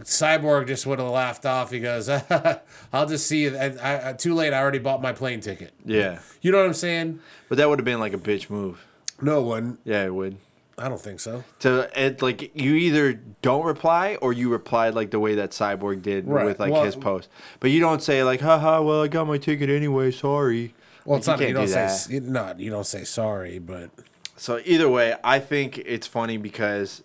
[0.00, 1.70] Cyborg just would have laughed off.
[1.70, 2.08] He goes,
[2.92, 3.56] "I'll just see you.
[3.56, 4.52] I, I, too late.
[4.54, 7.20] I already bought my plane ticket." Yeah, You know what I'm saying?
[7.48, 8.86] but that would have been like a bitch move.
[9.20, 9.78] No one.
[9.84, 10.36] Yeah, it would.
[10.78, 11.44] I don't think so.
[11.58, 16.00] to it like you either don't reply or you replied like the way that cyborg
[16.00, 16.46] did Right.
[16.46, 19.36] with like Well- his post but you don't say like haha well i got my
[19.36, 20.72] ticket anyway sorry
[21.04, 21.38] Well, Like, it's not.
[21.40, 22.22] You, can't don't do say that.
[22.30, 22.60] not.
[22.60, 23.90] You don't say sorry, but
[24.38, 27.02] so either way i think it's funny because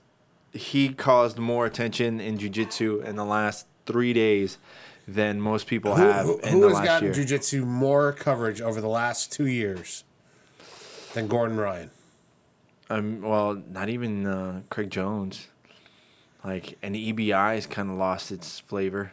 [0.55, 4.57] he caused more attention in jiu-jitsu in the last three days
[5.07, 7.25] than most people who, have who, in who has gotten year.
[7.25, 10.03] jujitsu more coverage over the last two years
[11.13, 11.91] than Gordon Ryan?
[12.89, 15.47] um, well not even uh, craig jones.
[16.43, 19.11] Like and ebi has kind of lost its flavor.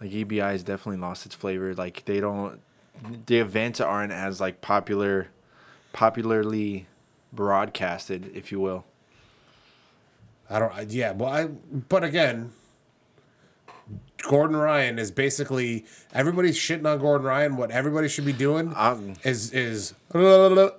[0.00, 1.74] Like ebi has definitely lost its flavor.
[1.74, 2.60] Like they don't
[3.26, 5.28] the events aren't as like popular
[5.92, 6.86] popularly
[7.32, 8.84] broadcasted if you will
[10.50, 10.72] I don't.
[10.72, 11.12] I- Yeah.
[11.12, 11.46] Well, I.
[11.46, 12.52] But again,
[14.22, 17.56] Gordon Ryan is basically everybody's shitting on Gordon Ryan.
[17.56, 19.94] What everybody should be doing Um, is is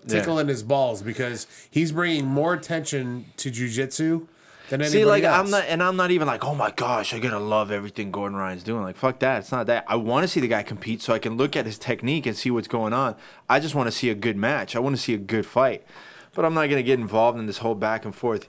[0.08, 4.28] tickling his balls because he's bringing more attention to jujitsu
[4.70, 5.38] than anybody See, like else.
[5.46, 8.36] I'm not, and I'm not even like, oh my gosh, I gotta love everything Gordon
[8.36, 8.82] Ryan's doing.
[8.82, 9.40] Like, fuck that.
[9.40, 9.86] It's not that.
[9.88, 12.36] I want to see the guy compete so I can look at his technique and
[12.36, 13.16] see what's going on.
[13.48, 14.76] I just want to see a good match.
[14.76, 15.84] I want to see a good fight,
[16.34, 18.48] but I'm not gonna get involved in this whole back and forth.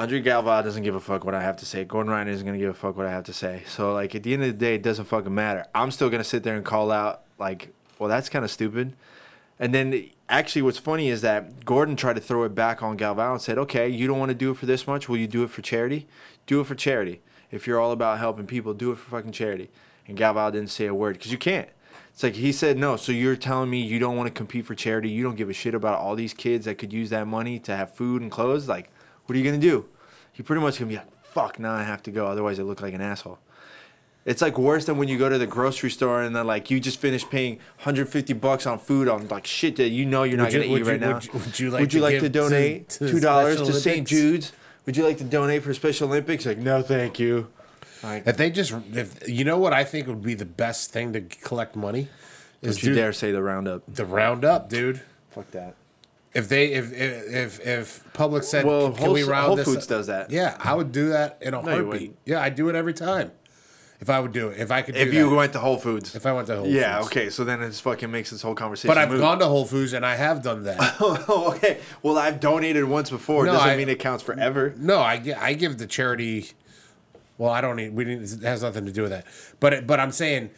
[0.00, 1.84] Andre Galvao doesn't give a fuck what I have to say.
[1.84, 3.64] Gordon Ryan isn't gonna give a fuck what I have to say.
[3.66, 5.66] So like at the end of the day, it doesn't fucking matter.
[5.74, 8.94] I'm still gonna sit there and call out like, well, that's kind of stupid.
[9.58, 13.32] And then actually, what's funny is that Gordon tried to throw it back on Galvao
[13.32, 15.06] and said, "Okay, you don't want to do it for this much.
[15.06, 16.08] Will you do it for charity?
[16.46, 17.20] Do it for charity.
[17.50, 19.68] If you're all about helping people, do it for fucking charity."
[20.08, 21.68] And Galvao didn't say a word because you can't.
[22.14, 22.96] It's like he said no.
[22.96, 25.10] So you're telling me you don't want to compete for charity?
[25.10, 27.76] You don't give a shit about all these kids that could use that money to
[27.76, 28.66] have food and clothes?
[28.66, 28.88] Like,
[29.30, 29.84] what are you gonna do?
[30.34, 32.26] You're pretty much gonna be like, "Fuck, now I have to go.
[32.26, 33.38] Otherwise, I look like an asshole."
[34.26, 36.80] It's like worse than when you go to the grocery store and then like you
[36.80, 40.52] just finished paying 150 bucks on food on like shit that you know you're not
[40.52, 41.14] you- gonna eat you- right now.
[41.14, 43.20] would you- would you like would you to like to to- donate to the two
[43.20, 44.04] dollars to St.
[44.08, 44.52] Jude's?
[44.86, 46.44] Would you like to donate for Special Olympics?
[46.44, 47.46] Like no, thank you.
[48.02, 51.12] Like If they just, if you know what I think would be the best thing
[51.12, 52.08] to collect money
[52.62, 53.82] is don't you do dare say the roundup.
[53.86, 55.02] the roundup, dude.
[55.30, 55.76] Fuck that.
[56.32, 59.86] If they if if if, Publix said, Well, "Can Whole, we round Whole this?" Foods
[59.86, 60.30] does that.
[60.30, 62.16] Yeah, I would do that in a you heartbeat.
[62.24, 63.32] Yeah, I do it every time.
[64.00, 64.96] If I would do it, if I could.
[64.96, 65.36] If you that.
[65.36, 66.14] went to Whole Foods.
[66.14, 66.74] if I went to Whole Foods.
[66.74, 67.06] yeah, Foods.
[67.08, 67.30] okay.
[67.30, 68.88] So then it fucking makes this whole conversation.
[68.88, 69.20] But I've moot.
[69.20, 70.78] gone to Whole Foods and I have done that.
[71.00, 71.80] oh, okay.
[72.02, 73.44] Well, I've donated once before.
[73.44, 74.72] No, Doesn't I- mean it counts forever.
[74.78, 76.52] No, I, I give the charity.
[77.38, 77.92] Well, I don't need.
[77.94, 78.22] We didn't.
[78.32, 79.26] It has nothing to do with that.
[79.58, 80.50] But it, but I'm saying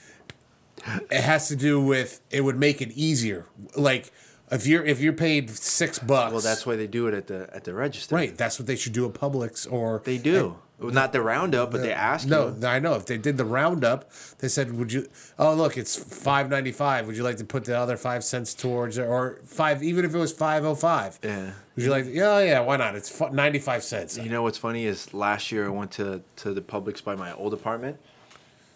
[1.10, 3.46] it has to do with it would make it easier.
[3.74, 4.12] Like
[4.52, 6.32] if you're if you're paid six bucks.
[6.32, 8.14] Well, that's why they do it at the at the register.
[8.14, 8.36] right.
[8.36, 10.58] That's what they should do at Publix or They do.
[10.80, 12.66] Not the roundup, but they ask No, you.
[12.66, 12.94] I know.
[12.94, 15.06] If they did the roundup, they said, "Would you?
[15.38, 17.06] Oh, look, it's five ninety five.
[17.06, 19.80] Would you like to put the other five cents towards it, or five?
[19.84, 21.52] Even if it was five oh five, Yeah.
[21.76, 22.06] Would you like?
[22.08, 22.60] Yeah, yeah.
[22.60, 22.96] Why not?
[22.96, 24.18] It's ninety five cents.
[24.18, 27.32] You know what's funny is last year I went to to the Publix by my
[27.34, 27.98] old apartment,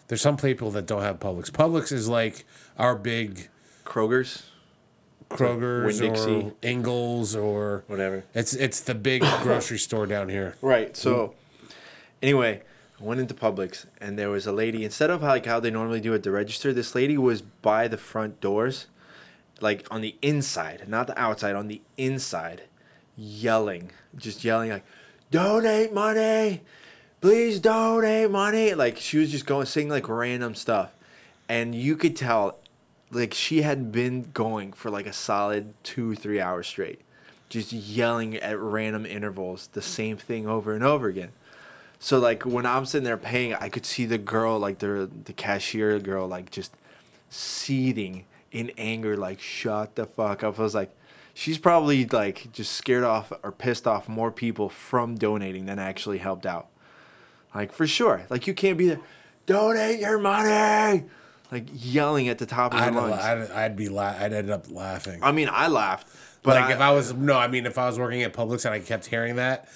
[0.07, 1.51] There's some people that don't have Publix.
[1.51, 2.45] Publix is like
[2.77, 3.49] our big
[3.83, 4.43] Kroger's,
[5.29, 6.53] Kroger's or.
[6.61, 8.23] Ingles or whatever.
[8.33, 10.55] It's it's the big grocery store down here.
[10.61, 10.95] Right.
[10.95, 11.71] So, mm.
[12.21, 12.61] anyway,
[12.99, 14.83] I went into Publix and there was a lady.
[14.83, 17.97] Instead of like how they normally do at the register, this lady was by the
[17.97, 18.87] front doors,
[19.61, 22.63] like on the inside, not the outside, on the inside,
[23.15, 24.85] yelling, just yelling like,
[25.29, 26.61] "Donate money,
[27.21, 30.91] please donate money!" Like she was just going saying like random stuff,
[31.47, 32.57] and you could tell,
[33.11, 37.01] like she had been going for like a solid two three hours straight
[37.49, 41.31] just yelling at random intervals the same thing over and over again.
[41.99, 45.33] So like when I'm sitting there paying, I could see the girl, like the the
[45.33, 46.73] cashier girl, like just
[47.29, 50.59] seething in anger, like shut the fuck up.
[50.59, 50.95] I was like,
[51.33, 56.19] she's probably like just scared off or pissed off more people from donating than actually
[56.19, 56.67] helped out.
[57.55, 58.99] Like for sure, like you can't be there,
[59.45, 61.05] donate your money,
[61.51, 63.23] like yelling at the top of I'd, your lungs.
[63.23, 65.19] I'd, I'd be la- I'd end up laughing.
[65.23, 66.07] I mean, I laughed,
[66.43, 68.73] but like if I was no, I mean if I was working at Publix and
[68.73, 69.69] I kept hearing that,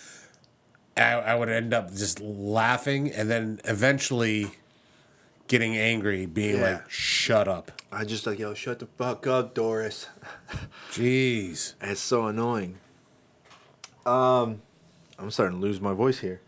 [0.98, 4.52] I, I would end up just laughing and then eventually
[5.48, 6.72] getting angry, being Yeah.
[6.74, 10.08] like, "Shut up." I just like yo, shut the fuck up, Doris.
[10.92, 11.74] Jeez.
[11.82, 12.78] It's so annoying.
[14.06, 14.62] Um,
[15.20, 16.42] I'm starting to lose my voice here.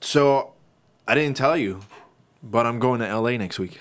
[0.00, 0.54] So,
[1.06, 1.80] I didn't tell you,
[2.42, 3.80] but I'm going to LA next week.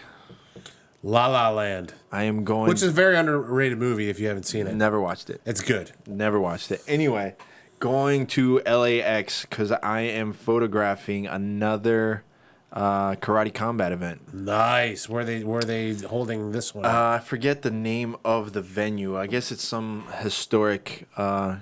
[1.03, 2.70] La La Land, I am going.
[2.70, 4.76] which is a very underrated movie if you haven't seen it.
[4.76, 5.41] never watched it.
[5.45, 5.91] It's good.
[6.05, 6.84] Never watched it.
[6.88, 7.36] Anyway,
[7.80, 12.24] going to LAX because I am photographing another
[12.72, 14.32] uh, karate combat event.
[14.32, 15.09] Nice.
[15.09, 16.86] Where they where they holding this one?
[16.86, 19.18] Uh, I forget the name of the venue.
[19.18, 21.57] I guess it's some historic uh,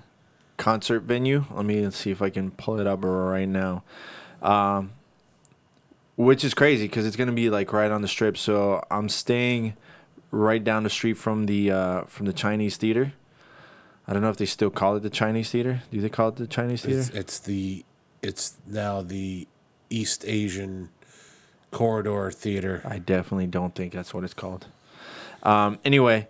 [0.58, 1.46] concert venue.
[1.52, 3.84] Let me see if I can pull it up right now.
[4.42, 4.92] Um,
[6.20, 8.36] which is crazy because it's gonna be like right on the strip.
[8.36, 9.78] So I'm staying
[10.32, 13.14] right down the street from the uh, from the Chinese theater.
[14.06, 15.82] I don't know if they still call it the Chinese theater.
[15.92, 17.00] Do they call it the Chinese theater?
[17.00, 17.86] it's, it's the
[18.22, 19.48] it's now the
[19.90, 20.90] East Asian
[21.72, 22.82] Corridor Theater.
[22.84, 24.68] I definitely don't think that's what it's called.
[25.42, 26.28] Um, anyway,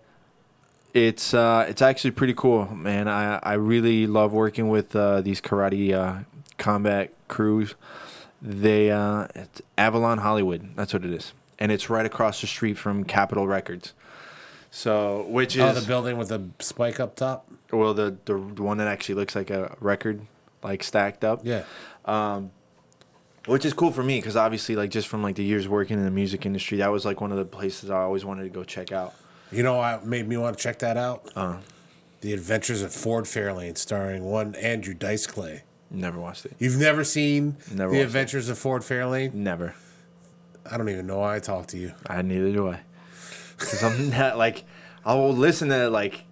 [0.94, 3.08] it's uh, it's actually pretty cool, man.
[3.08, 6.22] I I really love working with uh, these karate uh,
[6.58, 7.74] combat crews.
[8.42, 10.74] They uh, it's Avalon Hollywood.
[10.76, 13.92] That's what it is, and it's right across the street from Capitol Records.
[14.70, 17.50] So, which is Oh, the building with the spike up top.
[17.72, 20.22] well the the one that actually looks like a record,
[20.62, 21.40] like stacked up.
[21.44, 21.64] Yeah.
[23.46, 26.04] which is cool for me because obviously like just from like the years working in
[26.04, 28.62] the music industry that was like one of the places i always wanted to go
[28.64, 29.14] check out
[29.50, 31.30] You know what made me want to check that out?
[31.34, 31.56] Uh.
[32.20, 35.62] The Adventures of Ford Fairlane, starring one Andrew Dice Clay.
[35.90, 38.02] Never watched it You've never seen Never The watched it.
[38.06, 39.34] Adventures of Ford Fairlane?
[39.34, 39.74] never
[40.70, 41.92] I don't even know why I talked to you.
[42.06, 42.80] i neither do i
[43.58, 44.64] because i'm not like
[45.04, 46.24] i will listen to like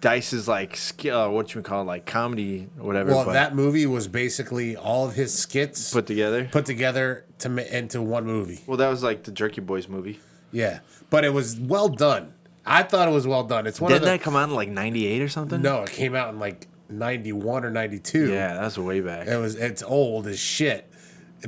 [0.00, 3.86] dice's like skill uh, what you call it, like comedy or whatever Well, that movie
[3.86, 8.60] was basically all of his skits put together put together to into one movie.
[8.66, 10.18] well that was like the jerky boys movie
[10.50, 12.34] Yeah, but it was well done.
[12.66, 13.66] I thought it was well done.
[13.66, 15.90] It's one didn't of the that come out in like 98 or something no, it
[15.90, 18.30] came out in like ninety one or ninety two.
[18.30, 19.54] yeah that's way back it was.
[19.56, 20.90] It's old as shit,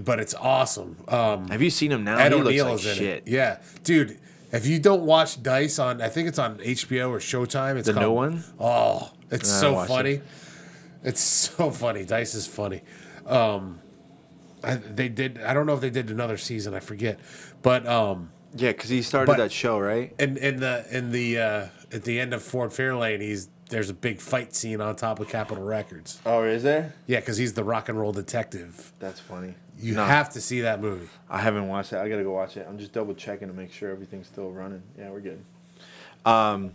[0.01, 0.97] but it's awesome.
[1.09, 3.29] Um, have you seen him now Ed he looks O'Neill like is in shit it.
[3.29, 4.19] Yeah, dude.
[4.53, 7.75] If you don't watch Dice on, I think it's on HBO or Showtime.
[7.77, 8.45] It's The called- one?
[8.61, 10.21] Oh, it's I so funny.
[11.03, 12.05] It's so funny.
[12.05, 12.83] Dice is funny.
[13.27, 13.81] Um,
[14.63, 15.41] I, they did.
[15.41, 16.73] I don't know if they did another season.
[16.73, 17.19] I forget.
[17.63, 21.39] But um, yeah because he started But- that show right in in the in the
[21.39, 25.21] uh, at the end of Ford Fairlane, he's there's a big fight scene on top
[25.21, 26.21] of Capitol Records.
[26.27, 28.93] oh is there Yeah, because he's the rock and roll detective.
[28.99, 30.05] that's funny You No.
[30.05, 31.09] have to see that movie.
[31.29, 31.97] I haven't watched it.
[31.99, 32.67] I gotta go watch it.
[32.69, 34.83] I'm just double checking to make sure everything's still running.
[34.99, 35.45] Yeah, we're good.
[36.25, 36.75] Um,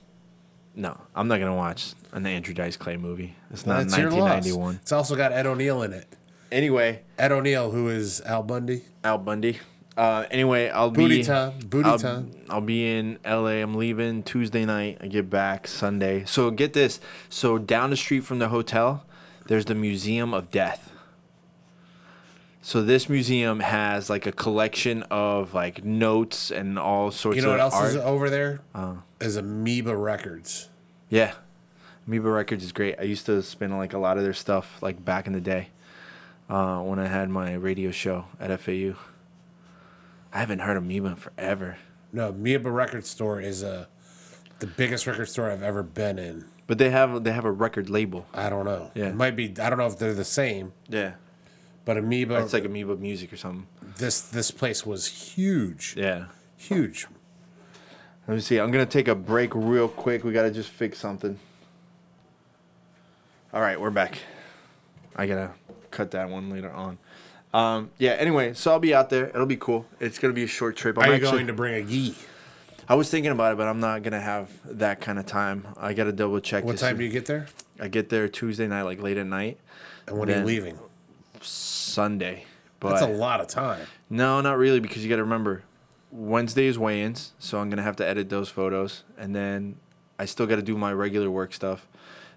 [0.75, 3.35] No, I'm not gonna watch an Andrew Dice Clay movie.
[3.51, 4.79] It's not That's 1991.
[4.81, 6.07] It's also got Ed O'Neill in it.
[6.51, 8.83] Anyway, Ed O'Neill, who is Al Bundy.
[9.03, 9.59] Al Bundy.
[9.99, 12.31] Uh, anyway, I'll Booty be time, booty I'll, time.
[12.49, 13.59] I'll be in LA.
[13.59, 14.97] I'm leaving Tuesday night.
[15.01, 16.23] I get back Sunday.
[16.23, 17.01] So get this.
[17.27, 19.03] So down the street from the hotel,
[19.47, 20.93] there's the Museum of Death.
[22.61, 27.43] So this museum has like a collection of like notes and all sorts of.
[27.43, 27.89] You know what else art.
[27.89, 28.61] is over there?
[28.73, 28.95] Uh.
[29.19, 30.69] is Amoeba Records.
[31.09, 31.33] Yeah.
[32.07, 32.97] Amoeba Records is great.
[32.97, 35.71] I used to spin like a lot of their stuff like back in the day
[36.49, 38.95] uh, when I had my radio show at FAU.
[40.33, 41.77] I haven't heard Amoeba in forever.
[42.11, 43.87] No, Amoeba Record Store is a
[44.59, 46.45] the biggest record store I've ever been in.
[46.67, 48.27] But they have they have a record label.
[48.33, 48.91] I don't know.
[48.93, 49.07] Yeah.
[49.09, 49.45] It might be.
[49.59, 51.13] I don't know if they're the same, Yeah.
[51.85, 52.35] but Amoeba.
[52.43, 53.67] It's like Amoeba Music or something.
[53.97, 56.25] this this place was huge, Yeah.
[56.57, 57.07] huge.
[58.27, 58.59] Let me see.
[58.59, 60.23] I'm gonna take a break real quick.
[60.23, 61.39] We gotta just fix something.
[63.53, 64.19] All right, we're back.
[65.15, 65.51] I gotta
[65.89, 66.99] cut that one later on.
[67.53, 68.11] Um, yeah.
[68.11, 69.27] Anyway, so I'll be out there.
[69.29, 69.85] It'll be cool.
[69.99, 70.97] It's gonna be a short trip.
[70.97, 72.15] I'm Are you actually- going to bring a gi?
[72.87, 75.67] I was thinking about it, but I'm not gonna have that kind of time.
[75.77, 76.63] I gotta double check.
[76.63, 77.47] What time see- do you get there?
[77.79, 79.59] I get there Tuesday night, like late at night,
[80.07, 80.79] And when are you leaving?
[81.41, 82.45] Sunday.
[82.79, 83.85] But That's a lot of time.
[84.09, 85.63] no, not really, because you gotta remember,
[86.11, 89.75] Wednesday is weigh-ins, so I'm gonna have to edit those photos, and then
[90.17, 91.87] I still gotta do my regular work stuff,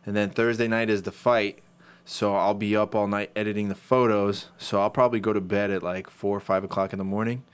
[0.04, 1.60] and then Thursday night is the fight,
[2.04, 4.48] so I'll be up all night editing the photos.
[4.58, 7.44] So I'll probably go to bed at like four or five o'clock in the morning.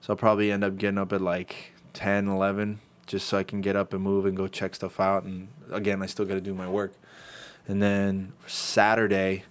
[0.00, 3.60] So I'll probably end up getting up at like 10, 11, just so I can
[3.60, 5.24] get up and move and go check stuff out.
[5.24, 6.94] And again, I still got to do my work.
[7.68, 9.44] And then Saturday,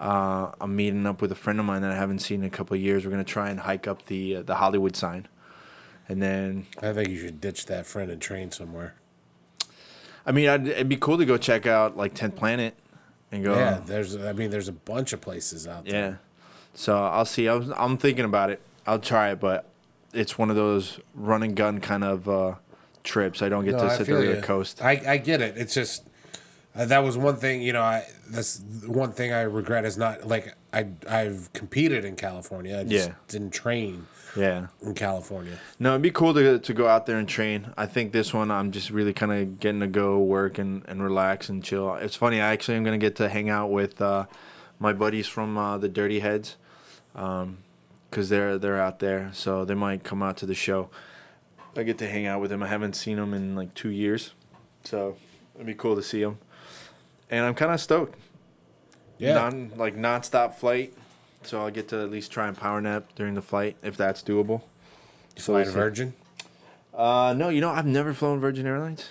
[0.00, 2.50] uh, I'm meeting up with a friend of mine that I haven't seen in a
[2.50, 3.04] couple of years.
[3.04, 5.28] We're gonna try and hike up the uh, the Hollywood sign,
[6.08, 8.94] and then I think you should ditch that friend and train somewhere.
[10.24, 12.74] I mean I'd, it'd be cool to go check out like 10th Planet,
[13.32, 14.16] and go Yeah, there's.
[14.16, 15.94] I mean, there's a bunch of places out there.
[16.10, 16.14] Yeah.
[16.74, 17.48] So I'll see.
[17.48, 18.60] I was, I'm thinking about it.
[18.86, 19.66] I'll try it, but
[20.12, 22.54] it's one of those run and gun kind of uh,
[23.04, 23.42] trips.
[23.42, 24.36] I don't get No, to I sit feel there ya.
[24.36, 24.82] the coast.
[24.82, 25.56] I, I get it.
[25.56, 26.06] It's just
[26.74, 27.60] uh, that was one thing.
[27.62, 32.16] You know, I that's one thing I regret is not like I I've competed in
[32.16, 32.78] California.
[32.78, 33.14] I just Yeah.
[33.28, 34.06] didn't train
[34.36, 34.68] Yeah.
[34.82, 35.58] in California.
[35.78, 37.72] No, it'd be cool to to go out there and train.
[37.76, 41.02] I think this one I'm just really kind of getting to go work and, and
[41.02, 41.94] relax and chill.
[41.96, 42.40] It's funny.
[42.40, 44.26] I actually am gonna get to hang out with uh,
[44.78, 46.56] my buddies from uh, the Dirty Heads,
[47.12, 50.90] because they're they're out there, so they might come out to the show.
[51.76, 52.62] I get to hang out with them.
[52.62, 54.32] I haven't seen them in like two years,
[54.84, 55.16] so
[55.54, 56.38] it'd be cool to see them.
[57.30, 58.18] And I'm kind of stoked.
[59.18, 60.94] Yeah, Non like nonstop flight,
[61.42, 64.22] so I'll get to at least try and power nap during the flight if that's
[64.22, 64.62] doable.
[65.36, 65.70] So flying.
[65.70, 66.14] Virgin.
[66.94, 69.08] Uh, no, you know I've never flown Virgin Airlines.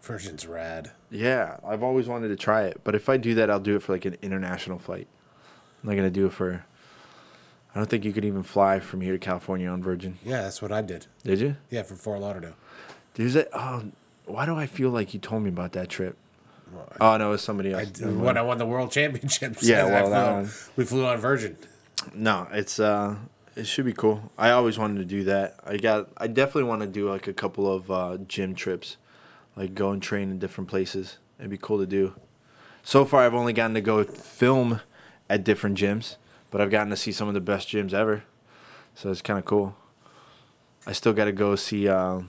[0.00, 0.92] Virgin's rad.
[1.10, 3.82] Yeah, I've always wanted to try it, but if I do that, I'll do it
[3.82, 5.06] for like an international flight.
[5.82, 6.64] I'm not gonna do it for.
[7.74, 10.18] I don't think you could even fly from here to California on Virgin.
[10.24, 11.06] Yeah, that's what I did.
[11.22, 11.56] Did you?
[11.70, 12.54] Yeah, for Fort Lauderdale.
[13.14, 13.48] There's that.
[13.52, 13.84] Oh,
[14.24, 16.16] why do I feel like you told me about that trip?
[17.00, 18.00] Oh no, it was somebody I, else.
[18.00, 19.62] when I won the world championships.
[19.66, 20.50] Yeah, well, flew that one.
[20.76, 21.56] we flew on Virgin.
[22.14, 23.16] No, it's uh,
[23.56, 24.30] it should be cool.
[24.38, 25.58] I always wanted to do that.
[25.66, 26.08] I got.
[26.16, 28.96] I definitely want to do like a couple of uh, gym trips,
[29.56, 31.18] like go and train in different places.
[31.38, 32.14] It'd be cool to do.
[32.82, 34.80] So far, I've only gotten to go film
[35.28, 36.16] at different gyms,
[36.50, 38.24] but I've gotten to see some of the best gyms ever.
[38.94, 39.76] So it's kind of cool.
[40.86, 42.22] I still got to go see uh,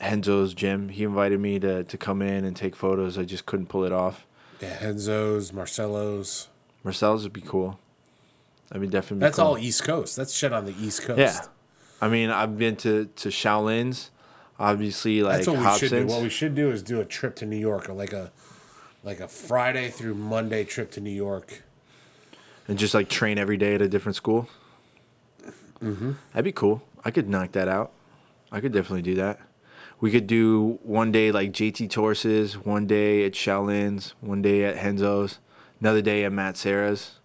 [0.00, 0.88] Renzo's gym.
[0.90, 3.16] He invited me to to come in and take photos.
[3.18, 4.26] I just couldn't pull it off.
[4.60, 6.48] Yeah, Renzo's, Marcelo's.
[6.84, 7.78] Marcel's would be cool.
[8.72, 9.18] I mean, definitely.
[9.18, 9.46] be That's cool.
[9.46, 10.16] all East Coast.
[10.16, 11.18] That's shit on the East Coast.
[11.18, 11.40] Yeah,
[12.00, 14.10] I mean, I've been to to Shaolin's,
[14.58, 16.06] obviously like That's what we should do.
[16.06, 18.32] What we should do is do a trip to New York, or like a
[19.02, 21.62] like a Friday through Monday trip to New York.
[22.68, 24.48] and just like train every day at a different school.
[25.82, 26.12] Mm-hmm.
[26.32, 26.82] That'd be cool.
[27.04, 27.92] I could knock that out.
[28.50, 29.38] I could definitely do that.
[30.00, 34.76] We could do one day like JT Torres, one day at Shaolin's, one day at
[34.76, 35.38] Renzo's,
[35.80, 37.18] another day at Matt Serra's,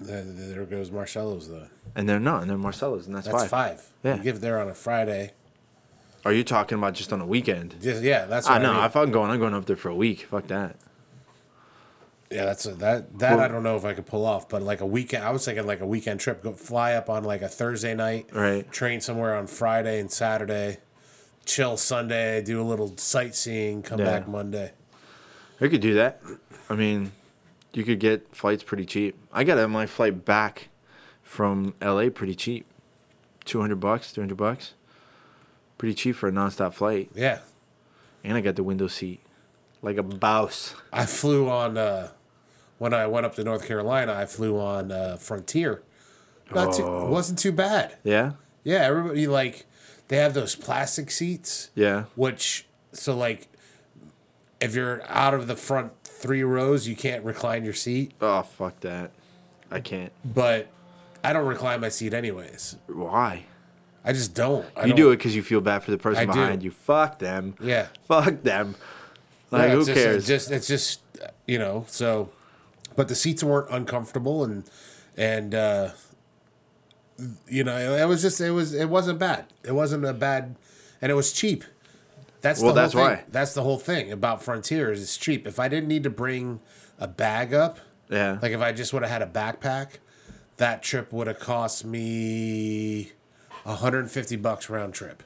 [0.00, 1.68] There, there goes Marcelo's though.
[1.94, 3.50] and they're not, and then Marcelo's, and that's, That's five.
[3.50, 3.92] five.
[4.02, 4.16] Yeah.
[4.16, 5.32] You give there on a Friday.
[6.24, 7.76] Are you talking about just on a weekend?
[7.80, 8.72] Yeah, yeah that's I know.
[8.72, 8.84] I mean.
[8.84, 10.22] If I'm going, I'm going up there for a week.
[10.30, 10.76] Fuck that.
[12.30, 13.18] Yeah, that's a, that.
[13.20, 15.30] That Well- I don't know if I could pull off, but like a weekend, I
[15.30, 16.42] was thinking like a weekend trip.
[16.42, 18.70] Go fly up on like a Thursday night, Right.
[18.72, 20.78] Train somewhere on Friday and Saturday,
[21.48, 24.04] chill Sunday, do a little sightseeing, come Yeah.
[24.04, 24.72] back Monday.
[25.60, 26.20] I could do that.
[26.70, 27.12] I mean,
[27.72, 29.16] you could get flights pretty cheap.
[29.32, 30.68] I got my flight back
[31.22, 32.66] from LA pretty cheap.
[33.46, 34.74] 200 bucks, 300 bucks.
[35.78, 37.10] Pretty cheap for a nonstop flight.
[37.14, 37.38] Yeah,
[38.22, 39.20] And I got the window seat.
[39.80, 40.74] Like a boss.
[40.92, 42.08] I flew on uh,
[42.78, 44.12] when I went up to North Carolina.
[44.12, 45.82] I flew on uh, Frontier.
[46.52, 47.06] Not Oh.
[47.06, 47.96] it wasn't too bad.
[48.04, 48.32] Yeah?
[48.64, 49.66] Yeah, everybody like
[50.08, 51.70] they have those plastic seats.
[51.74, 52.04] Yeah.
[52.16, 53.48] Which so like
[54.60, 58.12] if you're out of the front three rows, you can't recline your seat.
[58.20, 59.10] Oh, fuck that.
[59.70, 60.12] I can't.
[60.24, 60.68] But
[61.22, 62.76] I don't recline my seat anyways.
[62.88, 63.44] Why?
[64.04, 64.66] I just don't.
[64.76, 66.40] I You don't, do it because you feel bad for the person I do.
[66.40, 66.70] behind you.
[66.70, 67.54] Fuck them.
[67.60, 67.88] Yeah.
[68.06, 68.74] Fuck them.
[69.50, 70.16] Like, Yeah, who just- cares?
[70.16, 71.00] It's just it's just
[71.46, 72.30] you know so,
[72.96, 74.64] but the seats weren't uncomfortable and
[75.16, 75.90] and uh,
[77.48, 79.46] you know it was just it was it wasn't bad.
[79.64, 80.56] It wasn't a bad,
[81.00, 81.64] and it was cheap.
[82.40, 83.02] That's Well, the whole that's thing.
[83.02, 83.24] why.
[83.30, 85.02] That's the whole thing about Frontiers.
[85.02, 85.46] It's cheap.
[85.46, 86.60] If I didn't need to bring
[86.98, 88.38] a bag up, yeah.
[88.40, 89.94] like if I just would have had a backpack,
[90.56, 93.12] that trip would have cost me
[93.64, 95.22] 150 bucks round trip.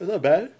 [0.00, 0.50] Is that bad?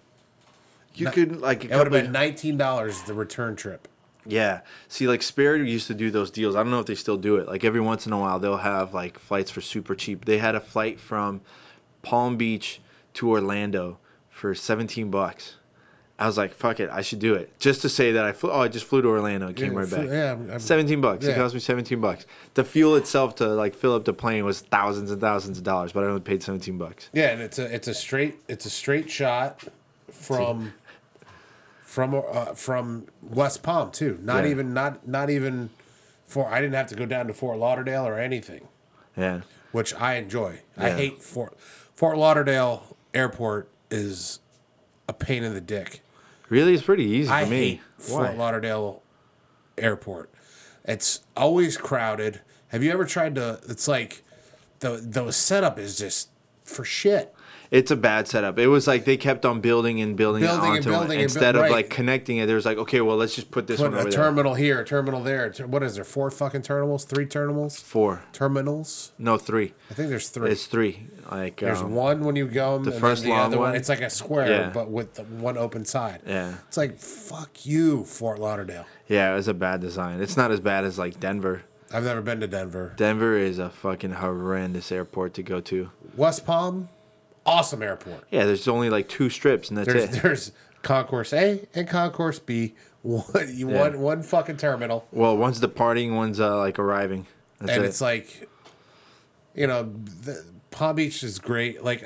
[0.94, 3.86] You could, like, It would have been nineteen dollars the return trip.
[4.28, 4.60] Yeah.
[4.88, 6.54] See, like Spirit used to do those deals.
[6.54, 7.48] I don't know if they still do it.
[7.48, 10.24] Like every once in a while, they'll have like flights for super cheap.
[10.26, 11.40] They had a flight from
[12.02, 12.80] Palm Beach
[13.14, 13.98] to Orlando
[14.30, 15.54] for 17 bucks.
[16.20, 17.56] I was like, fuck it, I should do it.
[17.60, 19.78] Just to say that I flew, oh, I just flew to Orlando and came Yeah,
[19.78, 20.06] right back.
[20.08, 21.24] yeah, I'm- I'm- 17 bucks.
[21.24, 22.26] It cost me 17 bucks.
[22.54, 25.92] The fuel itself to like fill up the plane was thousands and thousands of dollars,
[25.92, 27.08] but I only paid 17 bucks.
[27.12, 29.62] Yeah, and it's a it's a straight it's a straight shot
[30.10, 30.72] from
[31.98, 34.20] from uh, from West Palm too.
[34.22, 34.50] Not Yeah.
[34.50, 35.70] even not not even
[36.24, 38.68] for I didn't have to go down to Fort Lauderdale or anything,
[39.16, 39.40] Yeah.
[39.72, 40.60] which I enjoy.
[40.76, 41.58] I hate Fort
[41.96, 44.38] Fort Lauderdale Airport is
[45.08, 46.00] a pain in the dick.
[46.48, 46.72] Really?
[46.74, 47.56] It's pretty easy for I me.
[47.56, 49.02] hate Fort Lauderdale
[49.76, 50.30] Airport.
[50.84, 52.42] It's always crowded.
[52.68, 53.58] Have you ever tried to?
[53.68, 54.22] It's like
[54.78, 56.28] the the setup is just
[56.62, 57.34] for shit.
[57.70, 58.58] It's a bad setup.
[58.58, 61.54] It was like they kept on building and building, Building it and building it instead
[61.54, 61.70] buil- of right.
[61.72, 62.46] like connecting it.
[62.46, 64.24] There was like, okay, well, let's just put this Put one a over there.
[64.24, 65.52] terminal here, a terminal there.
[65.66, 66.04] What is there?
[66.04, 67.04] Four fucking terminals?
[67.04, 67.78] Three terminals?
[67.78, 69.12] Four, Terminals?
[69.18, 69.74] no, three.
[69.90, 70.50] I think there's three.
[70.50, 71.08] It's three.
[71.30, 72.78] Like there's um, one when you go.
[72.78, 73.68] The first the long other one.
[73.70, 73.76] one?
[73.76, 74.70] It's like a square, Yeah.
[74.70, 76.22] but with the one open side.
[76.26, 76.54] Yeah.
[76.68, 78.86] It's like fuck you, Fort Lauderdale.
[79.08, 80.20] Yeah, it was a bad design.
[80.22, 81.64] It's not as bad as like Denver.
[81.92, 82.94] I've never been to Denver.
[82.96, 85.90] Denver is a fucking horrendous airport to go to.
[86.16, 86.88] West Palm,
[87.48, 88.24] awesome airport.
[88.30, 90.22] Yeah, there's only like two strips and that's There's it.
[90.22, 92.74] there's Concourse A and Concourse B.
[93.02, 93.80] One you Yeah.
[93.80, 97.26] one one fucking terminal, Well, one's departing, one's uh, like arriving.
[97.60, 97.88] That's and it.
[97.88, 98.48] it's like,
[99.54, 99.84] you know,
[100.22, 101.82] the, Palm Beach is great.
[101.84, 102.02] Like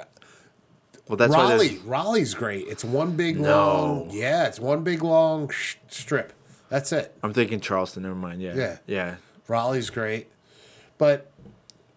[1.08, 2.66] well, that's Raleigh, Raleigh's great.
[2.68, 3.48] It's one big No.
[3.48, 6.32] long, yeah, it's one big long sh- strip.
[6.68, 7.16] That's it.
[7.22, 8.02] I'm thinking Charleston.
[8.04, 8.40] Never mind.
[8.42, 8.54] Yeah.
[8.54, 8.76] Yeah.
[8.86, 9.14] Yeah.
[9.48, 10.28] Raleigh's great,
[10.98, 11.30] but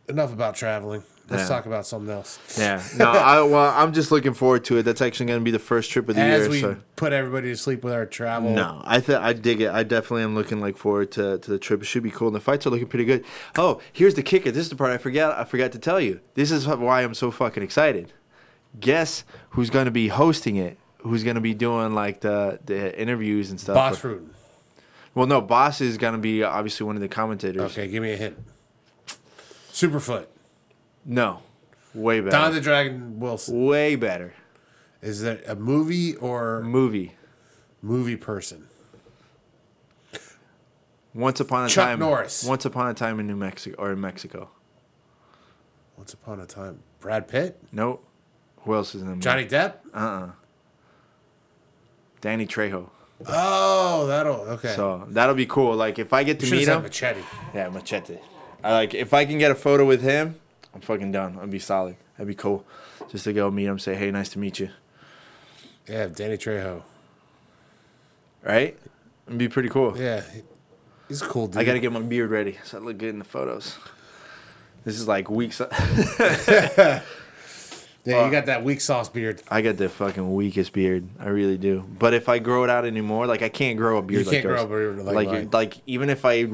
[0.10, 1.04] enough about traveling.
[1.28, 1.56] Let's Yeah.
[1.56, 2.40] talk about something else.
[2.58, 2.84] Yeah.
[2.98, 4.84] No, I, well, I'm just looking forward to it.
[4.84, 6.32] That's actually going to be the first trip of the year.
[6.32, 6.50] As year.
[6.50, 6.78] we so.
[6.96, 9.72] put everybody to sleep with our travel, No, I th- I dig it.
[9.72, 11.82] I definitely am looking like forward to, to the trip.
[11.82, 13.26] It should be cool, and the fights are looking pretty good.
[13.58, 14.52] Oh, here's the kicker.
[14.52, 15.38] This is the part I forgot.
[15.38, 16.20] I forgot to tell you.
[16.36, 18.14] This is why I'm so fucking excited.
[18.80, 20.78] Guess who's going to be hosting it?
[21.00, 23.76] Who's going to be doing like the the interviews and stuff?
[23.76, 24.30] Bas Rutten.
[25.16, 27.62] Well, no, Bas is going to be obviously one of the commentators.
[27.72, 28.38] Okay, give me a hint.
[29.72, 30.28] Superfoot.
[31.06, 31.42] No,
[31.94, 32.32] way better.
[32.32, 33.66] Don the Dragon Wilson.
[33.66, 34.34] way better
[35.02, 37.14] Is that a movie or movie.
[37.82, 38.68] movie person?
[41.14, 42.44] Once upon a Chuck time, Norris.
[42.44, 44.50] Once upon a time in New Mexico or in Mexico.
[45.98, 46.80] Once upon a time.
[47.00, 47.58] Brad Pitt?
[47.72, 48.06] Nope.
[48.64, 49.24] Who else is in the movie?
[49.24, 49.76] Johnny Depp?
[49.94, 50.32] Uh-uh.
[52.20, 52.90] Danny Trejo.
[53.28, 54.74] Oh, that'll okay.
[54.76, 55.76] So that'll be cool.
[55.76, 57.22] Like if I get to meet him, Machete.
[57.54, 58.18] yeah, machete.
[58.62, 60.36] I like if I can get a photo with him,
[60.76, 61.40] I'm fucking done.
[61.42, 61.96] I'd be solid.
[62.18, 62.66] That'd be cool.
[63.10, 64.70] Just to go meet him, say, hey, nice to meet you.
[65.88, 66.84] Yeah, Danny Trejo.
[68.44, 68.78] Right?
[69.28, 69.98] It'd be pretty cool.
[69.98, 70.22] Yeah,
[71.08, 71.58] he's a cool dude.
[71.58, 73.78] I gotta get my beard ready so I look good in the photos.
[74.84, 75.62] This is like weeks.
[78.06, 79.42] Yeah, you uh, got that weak sauce beard.
[79.50, 81.08] I got the fucking weakest beard.
[81.20, 81.84] I really do.
[81.98, 84.44] But if I grow it out anymore, like I can't grow a beard You like
[84.44, 85.50] can't grow a beard like like mine.
[85.52, 86.48] like even if I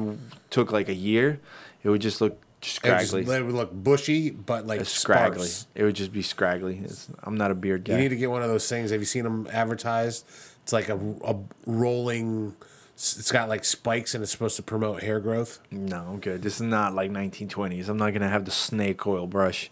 [0.48, 1.40] took like a year,
[1.82, 3.22] it would just look It would, just, scraggly.
[3.22, 5.46] it would look bushy, but like It's scraggly.
[5.48, 5.66] sparse.
[5.74, 6.80] It would just be scraggly.
[6.84, 7.94] It's, I'm not a beard guy.
[7.94, 8.90] You need to get one of those things.
[8.90, 10.26] Have you seen them advertised?
[10.62, 11.36] It's like a, a
[11.66, 12.54] rolling.
[12.94, 15.58] It's got like spikes and it's supposed to promote hair growth.
[15.70, 16.42] no, I'm good.
[16.42, 17.88] This is not like 1920s.
[17.88, 19.68] I'm not gonna have the snake oil brush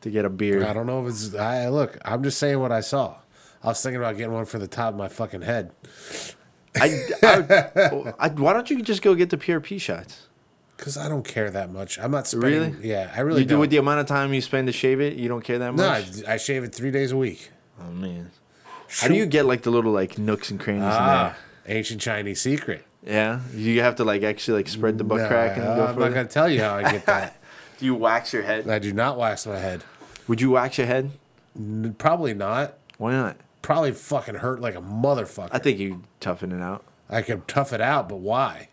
[0.00, 0.64] to get a beard.
[0.64, 1.34] I don't know if it's.
[1.34, 1.98] I look.
[2.04, 3.16] I'm just saying what I saw.
[3.62, 5.70] I was thinking about getting one for the top of my fucking head.
[6.80, 10.26] I, I, I- why don't you just go get the PRP shots?
[10.82, 11.96] Cause I don't care that much.
[12.00, 12.72] I'm not spending.
[12.74, 12.88] Really?
[12.88, 13.60] Yeah, I really you do don't.
[13.60, 15.14] with the amount of time you spend to shave it.
[15.14, 16.16] You don't care that much.
[16.16, 16.34] no, I.
[16.34, 17.50] I shave it three days a week.
[17.80, 18.32] oh man.
[18.88, 21.36] How do you get like the little like nooks and crannies Ah,
[21.68, 22.84] ancient Chinese secret.
[23.06, 25.94] Yeah, you have to like actually like spread the butt Nah, crack and go I'm
[25.94, 26.14] for not it.
[26.14, 27.36] to tell you how I get that.
[27.78, 28.68] Do you wax your head?
[28.68, 29.82] I do not wax my head.
[30.28, 31.12] Would you wax your head?
[31.56, 32.74] N- Probably not.
[32.98, 33.36] Why not?
[33.60, 35.48] Probably fucking hurt like a motherfucker.
[35.52, 36.84] I think you toughen it out.
[37.08, 38.68] I could tough it out, but why?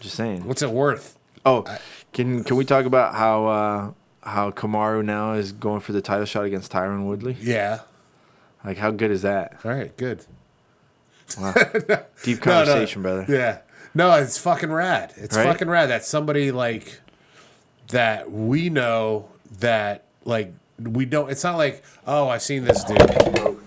[0.00, 0.46] Just saying.
[0.46, 1.16] What's it worth?
[1.46, 1.64] Oh,
[2.12, 3.90] can can we talk about how uh,
[4.22, 7.36] how Kamaru now is going for the title shot against Tyron Woodley?
[7.40, 7.80] Yeah.
[8.64, 9.58] Like, how good is that?
[9.64, 10.24] All right, good.
[11.36, 11.52] Deep No,
[12.24, 12.36] no.
[12.38, 13.26] conversation, brother.
[13.28, 13.58] Yeah.
[13.94, 15.12] No, it's fucking rad.
[15.16, 15.46] It's Right?
[15.46, 17.00] fucking rad that somebody like
[17.88, 19.28] that we know
[19.60, 23.58] that like we don't it's not like, oh, I've seen this dude.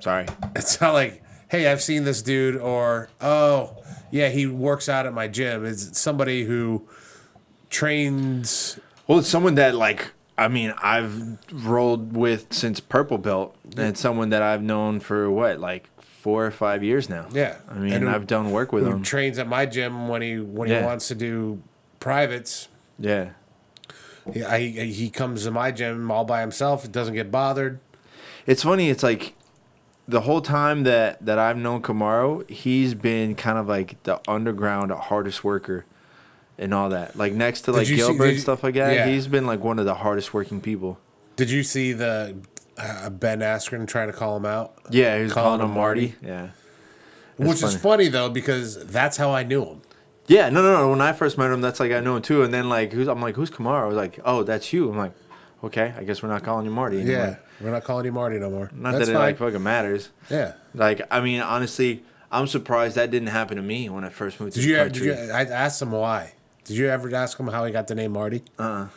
[0.00, 0.26] Sorry.
[0.54, 3.76] It's not like, hey, I've seen this dude or oh,
[4.14, 5.64] yeah, he works out at my gym.
[5.64, 6.86] It's somebody who
[7.70, 13.80] trains Well, it's someone that like I mean I've rolled with since purple belt, and
[13.88, 17.26] it's someone that I've known for what like four or five years now.
[17.32, 17.56] Yeah.
[17.68, 19.02] I mean who- I've done work with him.
[19.02, 21.62] trains at my gym when he when he wants to do
[22.00, 22.68] privates.
[22.98, 23.30] yeah.
[24.32, 26.90] He, I, he comes to my gym all by himself.
[26.90, 27.78] Doesn't get bothered.
[28.46, 28.88] It's funny.
[28.88, 29.34] It's like
[30.06, 34.92] the whole time that that I've known Kamaru, he's been kind of like the underground
[34.92, 35.84] hardest worker,
[36.58, 37.16] and all that.
[37.16, 39.06] Like next to like you see- Gilbert and stuff like that, yeah.
[39.06, 40.98] he's been like one of the hardest working people.
[41.36, 42.36] Did you see the
[42.78, 44.74] uh, Ben Askren trying to call him out?
[44.90, 46.14] Yeah, he was Calling calling, him him Marty.
[46.22, 46.48] Yeah.
[47.36, 47.76] Which is funny.
[47.78, 49.82] funny though because that's how I knew him.
[50.26, 50.90] Yeah, no, no, no.
[50.90, 52.42] When I first met him, that's like I know him too.
[52.42, 53.82] And then like, who's, I'm like, who's Kamaru?
[53.82, 54.88] I was like, oh, that's you.
[54.90, 55.12] I'm like,
[55.64, 57.16] okay, I guess we're not calling you Marty anymore.
[57.16, 58.70] Yeah, we're not calling you Marty no more.
[58.74, 59.22] Not that's that it fine.
[59.22, 60.10] like fucking matters.
[60.30, 60.54] yeah.
[60.74, 64.54] Like, I mean, honestly, I'm surprised that didn't happen to me when I first moved
[64.54, 65.32] to Did the you, did you?
[65.32, 66.34] I asked him why.
[66.64, 68.42] Did you ever ask him how he got the name Marty?
[68.58, 68.62] Uh.
[68.62, 68.88] uh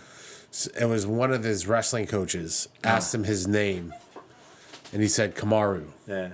[0.80, 3.94] It was one of his wrestling coaches asked him his name,
[4.94, 5.88] and he said Kamaru.
[6.08, 6.30] yeah.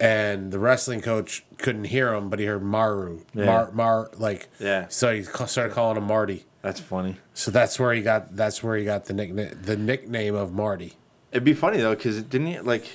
[0.00, 3.46] and the wrestling coach couldn't hear him, but he heard Maru, Yeah.
[3.46, 4.86] Mar, Mar, like Yeah.
[4.88, 6.44] So he started calling him Marty.
[6.64, 7.16] That's funny.
[7.34, 10.94] So that's where he got that's where he got the nickname the nickname of Marty.
[11.30, 12.86] It'd be funny though, because didn't he like?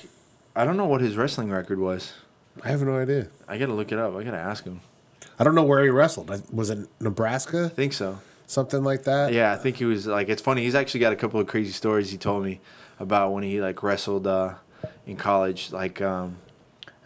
[0.56, 2.14] I don't know what his wrestling record was.
[2.64, 3.28] I have no idea.
[3.46, 4.16] I gotta look it up.
[4.16, 4.80] I gotta ask him.
[5.38, 6.30] I don't know where he wrestled.
[6.52, 7.66] Was it Nebraska?
[7.66, 8.18] I think so.
[8.48, 9.32] Something like that.
[9.32, 10.28] Yeah, I think he was like.
[10.28, 10.64] It's funny.
[10.64, 12.60] He's actually got a couple of crazy stories he told me
[12.98, 14.54] about when he like wrestled uh,
[15.06, 15.70] in college.
[15.70, 16.38] Like, um,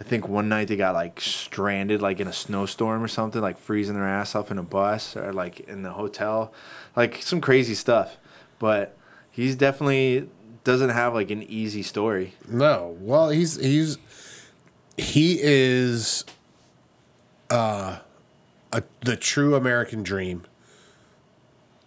[0.01, 3.59] I think one night they got like stranded like in a snowstorm or something, like
[3.59, 6.53] freezing their ass off in a bus or like in the hotel,
[6.97, 8.17] like some crazy stuff.
[8.59, 8.97] But
[9.31, 10.29] he's definitely
[10.65, 12.35] doesn't have like an easy story.
[12.49, 12.97] No.
[13.01, 13.99] Well, he's he's
[14.97, 16.25] he is
[17.51, 17.99] uh
[18.73, 20.45] a, the true American dream.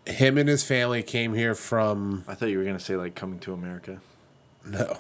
[0.06, 3.40] Him and his family came here from I thought you were gonna say like coming
[3.40, 4.00] to America.
[4.66, 4.98] No,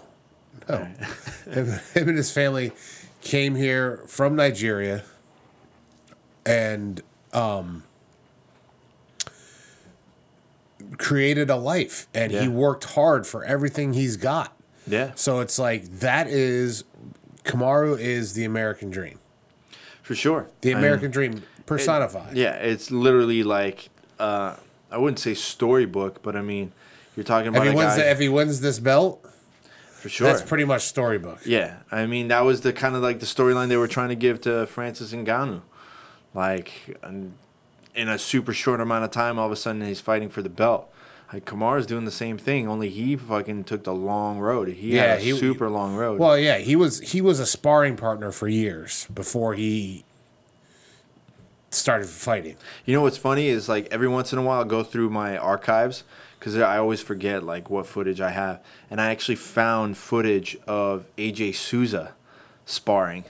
[0.69, 0.75] no.
[1.51, 2.71] him, him and his family
[3.21, 5.03] came here from Nigeria,
[6.45, 7.01] and
[7.33, 7.83] um,
[10.97, 12.07] created a life.
[12.13, 14.53] And he worked hard for everything he's got.
[14.89, 16.85] Yeah, So it's like that is
[17.43, 19.19] Kamaru is the American dream,
[20.01, 20.47] for sure.
[20.61, 22.37] the I mean, American dream personified.
[22.37, 24.55] Yeah, it's literally like uh,
[24.89, 26.71] I wouldn't say storybook, but I mean,
[27.17, 29.26] you're talking If about he a wins, guy the, if he wins this belt,
[30.07, 30.27] for sure.
[30.27, 31.39] that's pretty much storybook.
[31.45, 34.15] yeah, I mean that was the kind of like the storyline they were trying to
[34.15, 35.61] give to Francis Ngannou,
[36.33, 36.97] like
[37.95, 40.49] in a super short amount of time, all of a sudden he's fighting for the
[40.49, 40.91] belt.
[41.33, 44.69] Like Kamar's doing the same thing, only he fucking took the long road.
[44.69, 46.19] He Yeah, had a he- super long road.
[46.19, 50.05] Well, yeah, he was he was a sparring partner for years before he
[51.71, 52.55] started fighting.
[52.85, 55.37] You know what's funny is like every once in a while I go through my
[55.37, 56.03] archives
[56.39, 61.05] because I always forget like what footage I have, and I actually found footage of
[61.17, 62.13] AJ Souza
[62.65, 63.25] sparring,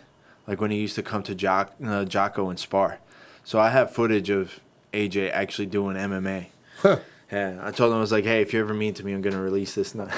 [0.45, 2.99] like when he used to come to Jock, uh, Jocko and spar.
[3.43, 4.59] So I have footage of
[4.93, 6.47] AJ actually doing MMA.
[6.79, 6.99] Huh.
[7.31, 9.21] Yeah, I told him I was like, hey, if you're ever mean to me, I'm
[9.21, 9.93] gonna release this.
[9.93, 10.07] Now.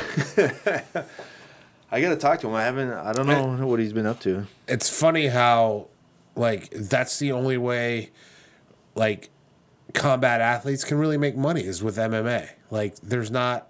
[1.91, 2.53] I gotta talk to him.
[2.53, 2.91] I haven't.
[2.91, 4.45] I don't know what he's been up to.
[4.67, 5.87] It's funny how
[6.35, 8.11] like that's the only way
[8.95, 9.29] like
[9.93, 12.49] combat athletes can really make money is with MMA.
[12.69, 13.67] Like there's not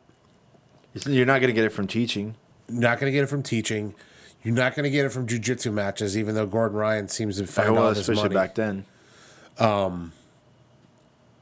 [1.06, 2.36] You're not gonna get it from teaching.
[2.68, 3.96] not going to get it from teaching.
[4.44, 7.48] You're not going to get it from jujitsu matches, even though Gordon Ryan seems to
[7.48, 8.36] find well, all his especially money.
[8.36, 8.86] back then.
[9.58, 10.14] Um,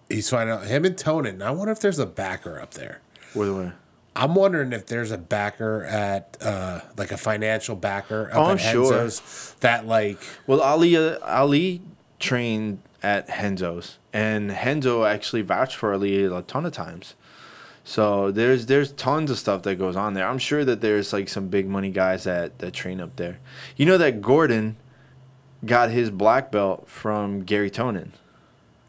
[0.09, 1.41] He's finding out him and Tonon.
[1.41, 3.01] I wonder if there's a backer up there.
[3.33, 3.75] Where, where?
[4.15, 8.57] I'm wondering if there's a backer at uh, like a financial backer up Oh, at
[8.57, 9.09] sure.
[9.59, 10.17] That like
[10.47, 11.81] Well, Ali uh, Ali
[12.19, 17.15] trained at Renzo's, and Renzo actually vouched for Ali a ton of times.
[17.83, 20.27] So there's there's tons of stuff that goes on there.
[20.27, 23.39] I'm sure that there's like some big money guys that that train up there.
[23.77, 24.75] You know that Gordon
[25.65, 28.11] got his black belt from Gary Tonon.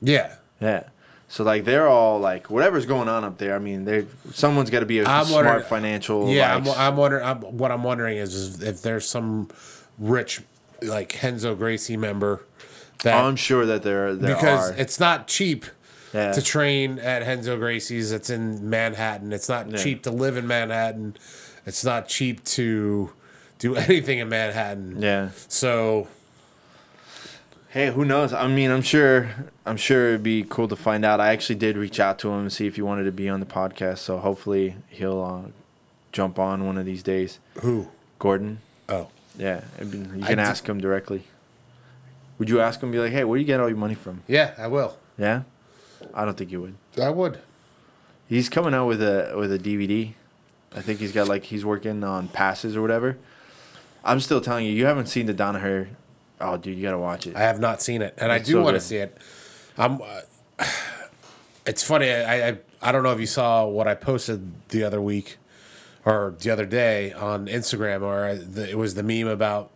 [0.00, 0.34] Yeah.
[0.60, 0.88] Yeah.
[1.28, 3.54] So like they're all like whatever's going on up there.
[3.54, 6.30] I mean, they someone's got to be a I'm smart financial.
[6.30, 7.24] Yeah, like, I'm, I'm wondering.
[7.24, 9.48] I'm, what I'm wondering is, is if there's some
[9.98, 10.40] rich,
[10.80, 12.46] like Renzo Gracie member
[13.02, 14.74] that I'm sure that there there because are.
[14.74, 15.64] it's not cheap
[16.12, 16.32] Yeah.
[16.32, 18.12] to train at Renzo Gracie's.
[18.12, 19.32] It's in Manhattan.
[19.32, 19.76] It's not Yeah.
[19.76, 21.16] cheap to live in Manhattan.
[21.66, 23.12] It's not cheap to
[23.58, 25.00] do anything in Manhattan.
[25.00, 25.30] yeah.
[25.48, 26.08] So
[27.70, 28.32] Hey, who knows?
[28.32, 29.28] I mean, I'm sure.
[29.66, 31.20] I'm sure it'd be cool to find out.
[31.20, 33.40] I actually did reach out to him and see if he wanted to be on
[33.40, 33.98] the podcast.
[33.98, 35.50] So hopefully he'll uh,
[36.12, 37.38] jump on one of these days.
[37.60, 37.88] who?
[38.18, 38.60] Gordon.
[38.88, 39.86] Oh, Yeah, you
[40.24, 41.24] can di- ask him directly.
[42.38, 42.90] Would you ask him?
[42.90, 44.22] Be like, hey, where do you get all your money from?
[44.26, 44.96] yeah, I will.
[45.18, 45.42] Yeah.
[46.14, 46.76] I don't think you would.
[47.00, 47.40] I would.
[48.28, 50.12] He's coming out with a with a DVD.
[50.74, 53.18] I think he's got like he's working on passes or whatever.
[54.04, 55.88] I'm still telling you, you haven't seen the Danaher.
[56.40, 57.34] Oh, dude, you gotta watch it.
[57.34, 59.16] I have not seen it, and I do so want to see it.
[59.76, 60.00] I'm.
[60.00, 60.20] Uh,
[61.66, 62.10] it's funny.
[62.12, 65.38] I, I I don't know if you saw what I posted the other week
[66.04, 69.70] or the other day on Instagram, or the, it was the meme about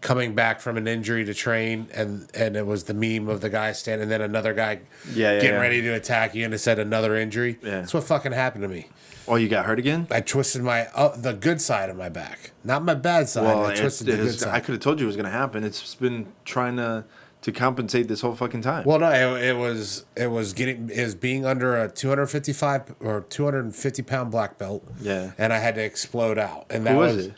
[0.00, 3.50] coming back from an injury to train, and and it was the meme of the
[3.50, 4.80] guy standing, and then another guy
[5.12, 5.60] Yeah, yeah, getting yeah.
[5.60, 7.58] ready to attack you, and it said another injury.
[7.62, 7.80] Yeah.
[7.80, 8.88] That's what fucking happened to me.
[9.26, 10.06] oh, you got hurt again?
[10.10, 13.44] I twisted my uh, the good side of my back, not my bad side.
[13.44, 14.54] Well, I twisted the good side.
[14.54, 15.64] I could have told you it was gonna happen.
[15.64, 17.04] It's been trying to
[17.40, 18.84] to compensate this whole fucking time.
[18.84, 24.02] Well, no, it, it was it was getting is being under a 255 or 250
[24.02, 24.84] pound black belt.
[25.00, 25.32] Yeah.
[25.38, 27.34] and I had to explode out, and that Who was was, it?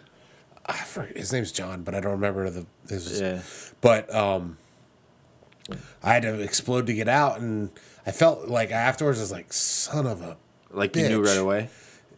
[0.71, 3.21] I forget, his name's John, but I don't remember the his.
[3.21, 3.43] Yeah.
[3.81, 4.59] But um,
[6.03, 7.71] I had to explode to get out, and
[8.07, 10.37] I felt like afterwards I was like, son of a.
[10.73, 11.69] Like you knew right away.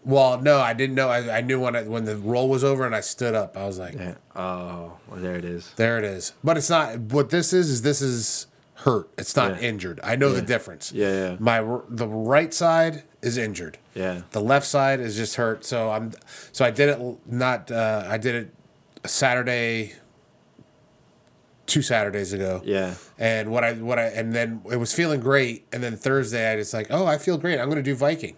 [0.05, 1.09] Well, no, I didn't know.
[1.09, 3.57] I, I knew when I, when the roll was over and I stood up.
[3.57, 4.15] I was like, Yeah.
[4.35, 5.73] Oh, well, there it is.
[5.77, 6.33] there it is.
[6.45, 6.99] But it's not.
[6.99, 8.47] What this is is this is
[8.85, 9.09] hurt.
[9.19, 9.69] It's not Yeah.
[9.69, 10.01] injured.
[10.03, 10.93] I know the difference.
[10.93, 11.37] Yeah, yeah.
[11.39, 13.79] My the right side is injured.
[13.95, 14.23] Yeah.
[14.33, 15.65] The left side is just hurt.
[15.65, 16.13] So I'm.
[16.53, 17.71] So I did it not.
[17.71, 18.55] Uh, I did it
[19.09, 19.95] Saturday.
[21.67, 22.61] Two Saturdays ago.
[22.65, 22.95] Yeah.
[23.19, 25.67] And what I what I and then it was feeling great.
[25.73, 27.59] And then Thursday I just like, oh, I feel great.
[27.59, 28.37] I'm gonna do Viking.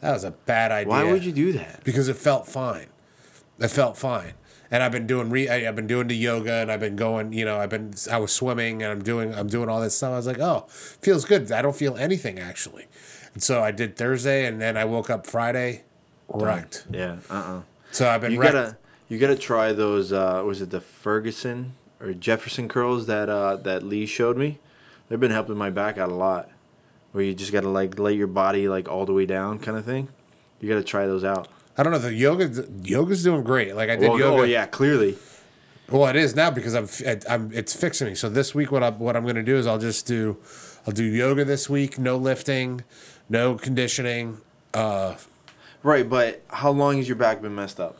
[0.00, 0.88] That was a bad idea.
[0.90, 1.84] Why would you do that?
[1.84, 2.86] because it felt fine.
[3.60, 4.32] It felt fine.
[4.70, 7.32] And I've been doing re I, I've been doing the yoga and I've been going,
[7.32, 10.12] you know, I've been I was swimming and I'm doing I'm doing all this stuff.
[10.12, 11.52] I was like, "Oh, feels good.
[11.52, 12.86] I don't feel anything actually."
[13.34, 15.82] And so I did Thursday and then I woke up Friday
[16.28, 16.86] wrecked.
[16.90, 17.16] Yeah.
[17.30, 17.34] Uh.
[17.34, 17.60] uh
[17.92, 18.54] So I've been You wrecked.
[18.54, 18.76] gotta
[19.08, 20.12] you gotta try those.
[20.12, 24.58] Uh, was it the Ferguson or Jefferson curls that uh, that Lee showed me?
[25.08, 26.50] They've been helping my back out a lot.
[27.12, 29.84] Where you just gotta like lay your body like all the way down, kind of
[29.84, 30.08] thing.
[30.60, 31.46] You gotta try those out.
[31.78, 33.74] I don't know, the yoga yoga's doing great.
[33.76, 34.42] Like I did Well, yoga.
[34.42, 35.16] oh yeah, clearly.
[35.88, 36.88] Well, it is now because I'm,
[37.28, 38.14] I'm it's fixing me.
[38.16, 40.36] So this week, what I what I'm going to do is I'll just do,
[40.86, 41.98] I'll do yoga this week.
[41.98, 42.82] No lifting,
[43.28, 44.38] no conditioning.
[44.74, 45.14] Uh,
[45.82, 47.96] Right, but how long has your back been messed up?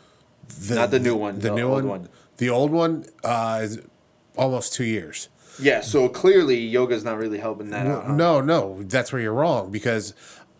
[0.58, 2.08] the, Not the new one, The the new old one, one.
[2.38, 3.78] The old one uh, is
[4.36, 5.28] almost two years.
[5.60, 8.06] Yeah, so clearly yoga's not really helping that out.
[8.06, 8.12] huh?
[8.16, 10.14] No, no, that's where you're wrong because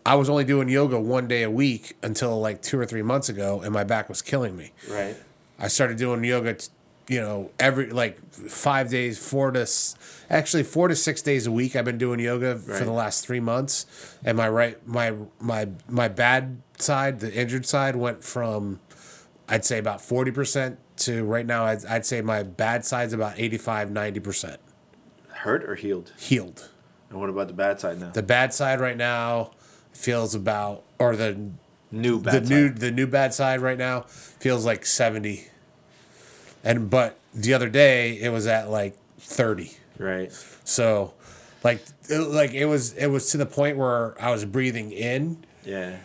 [0.07, 3.27] I was only doing yoga one day a week until like two or three months
[3.27, 4.71] ago, and my back was killing me.
[4.89, 5.17] Right.
[5.59, 6.69] I started doing yoga, t-
[7.09, 9.95] you know, every like five days, four to s-
[10.29, 11.75] actually four to six days a week.
[11.75, 13.85] I've been doing yoga for the last three months,
[14.23, 18.79] and my right, my my my bad side, the injured side, went from
[19.49, 21.65] I'd say about forty percent to right now.
[21.65, 24.59] I'd, I'd say my bad side's about 85, 90 percent
[25.29, 26.13] Hurt or healed?
[26.17, 26.69] healed.
[27.09, 28.09] And what about the bad side now?
[28.11, 29.51] The bad side right now
[29.97, 31.49] feels about, or the
[31.91, 35.47] new the bad new the new bad side right now feels like 70
[36.63, 40.29] and but the other day it was at like 30 Right.
[40.65, 41.13] so
[41.63, 45.45] like it, like it was it was to the point where i was breathing in
[45.63, 45.95] Yeah.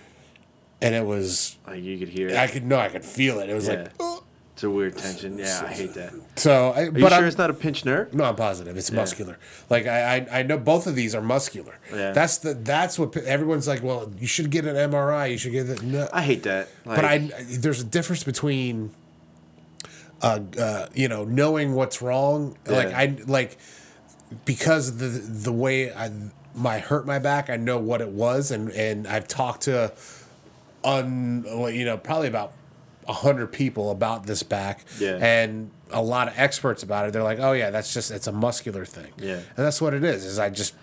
[0.80, 2.36] and it was Like you could hear it.
[2.36, 3.88] i could no i could feel it it was yeah.
[3.98, 4.21] like.
[4.54, 5.38] It's a weird tension.
[5.38, 6.12] Yeah, I hate that.
[6.36, 8.12] So I, you but sure I'm, it's not a pinched nerve?
[8.12, 9.38] no i'm positive it's muscular
[9.70, 12.12] like I, I i know both of these are muscular Yeah.
[12.12, 15.68] that's the that's what everyone's like well you should get an mri you should get
[15.68, 16.68] it no I hate that.
[16.84, 18.90] Like, but I there's a difference between
[20.20, 23.56] uh, uh you know knowing what's wrong like I like
[24.44, 26.10] because the the way I
[26.54, 29.92] my hurt my back I know what it was and and I've talked to
[30.84, 32.52] un you know probably about
[33.08, 35.18] hundred people about this back Yeah.
[35.20, 38.32] and a lot of experts about it they're like oh yeah that's just it's a
[38.32, 39.34] muscular thing Yeah.
[39.36, 40.74] and that's what it is is I just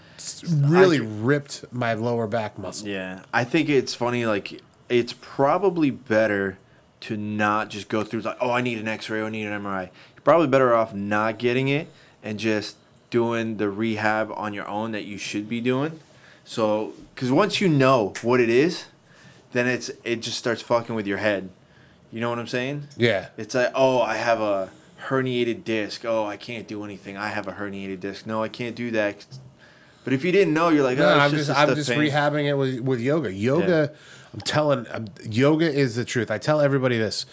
[0.48, 2.88] really ripped my lower back muscle.
[2.88, 4.26] Yeah, I think it's funny.
[4.26, 6.58] Like, it's probably better
[7.02, 9.84] to not just go through like, oh, I need an X-ray, I need an MRI.
[10.16, 11.88] You're probably better off not getting it
[12.22, 12.76] and just
[13.10, 16.00] doing the rehab on your own that you should be doing.
[16.44, 18.86] So, because once you know what it is,
[19.54, 21.50] then it's it just starts fucking with your head.
[22.12, 22.88] You know what I'm saying?
[22.98, 23.28] Yeah.
[23.38, 24.70] It's like, oh, I have a
[25.08, 26.04] herniated disc.
[26.06, 27.18] Oh, I can't do anything.
[27.18, 28.26] I have a herniated disc.
[28.26, 29.26] No, I can't do that.
[30.04, 31.90] But if you didn't know, you're like, oh, No, it's I'm just, just I'm just
[31.90, 32.00] pain.
[32.00, 33.32] rehabbing it with with yoga.
[33.32, 33.92] Yoga,
[34.34, 36.32] I'm telling, um, yoga is the truth.
[36.32, 37.26] I tell everybody this.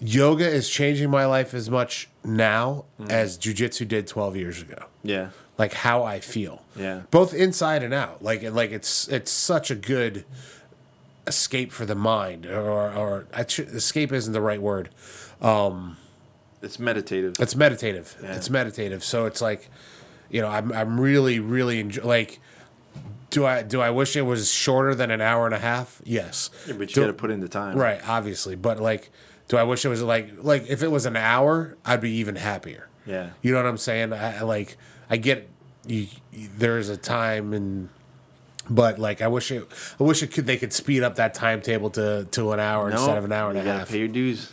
[0.00, 3.10] Yoga is changing my life as much now Mm.
[3.10, 4.86] as jujitsu did 12 years ago.
[5.04, 5.28] Yeah.
[5.58, 6.62] Like how I feel.
[6.76, 7.02] Yeah.
[7.10, 8.22] Both inside and out.
[8.22, 10.24] Like like it's it's such a good
[11.26, 14.90] escape for the mind or or escape isn't the right word.
[15.40, 15.96] Um,
[16.62, 17.36] it's meditative.
[17.40, 18.16] It's meditative.
[18.22, 18.34] Yeah.
[18.36, 19.02] It's meditative.
[19.04, 19.68] So it's like,
[20.30, 22.40] you know, I'm I'm really really enjoy, like.
[23.30, 26.02] Do I do I wish it was shorter than an hour and a half?
[26.04, 26.50] Yes.
[26.66, 27.78] Yeah, but you got to put in the time.
[27.78, 28.56] right, obviously.
[28.56, 29.10] But like,
[29.48, 32.36] do I wish it was like like if it was an hour, I'd be even
[32.36, 32.90] happier.
[33.06, 33.30] Yeah.
[33.40, 34.12] You know what I'm saying?
[34.12, 34.76] I, like
[35.08, 35.48] I get
[35.86, 37.88] you, you- there's a time and
[38.70, 39.66] but like I wish it
[39.98, 42.96] I wish it could they could speed up that timetable to to an hour No,
[42.96, 44.50] instead of an hour and a half Pay your dues.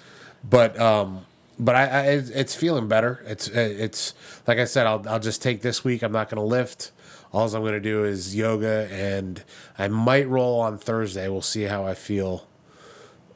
[0.48, 1.26] but um
[1.60, 4.14] but I, I it's feeling better it's it's
[4.48, 6.92] like i said i'll, I'll just take this week i'm not going to lift
[7.34, 9.44] all i'm going to do is yoga and
[9.78, 12.48] i might roll on thursday we'll see how i feel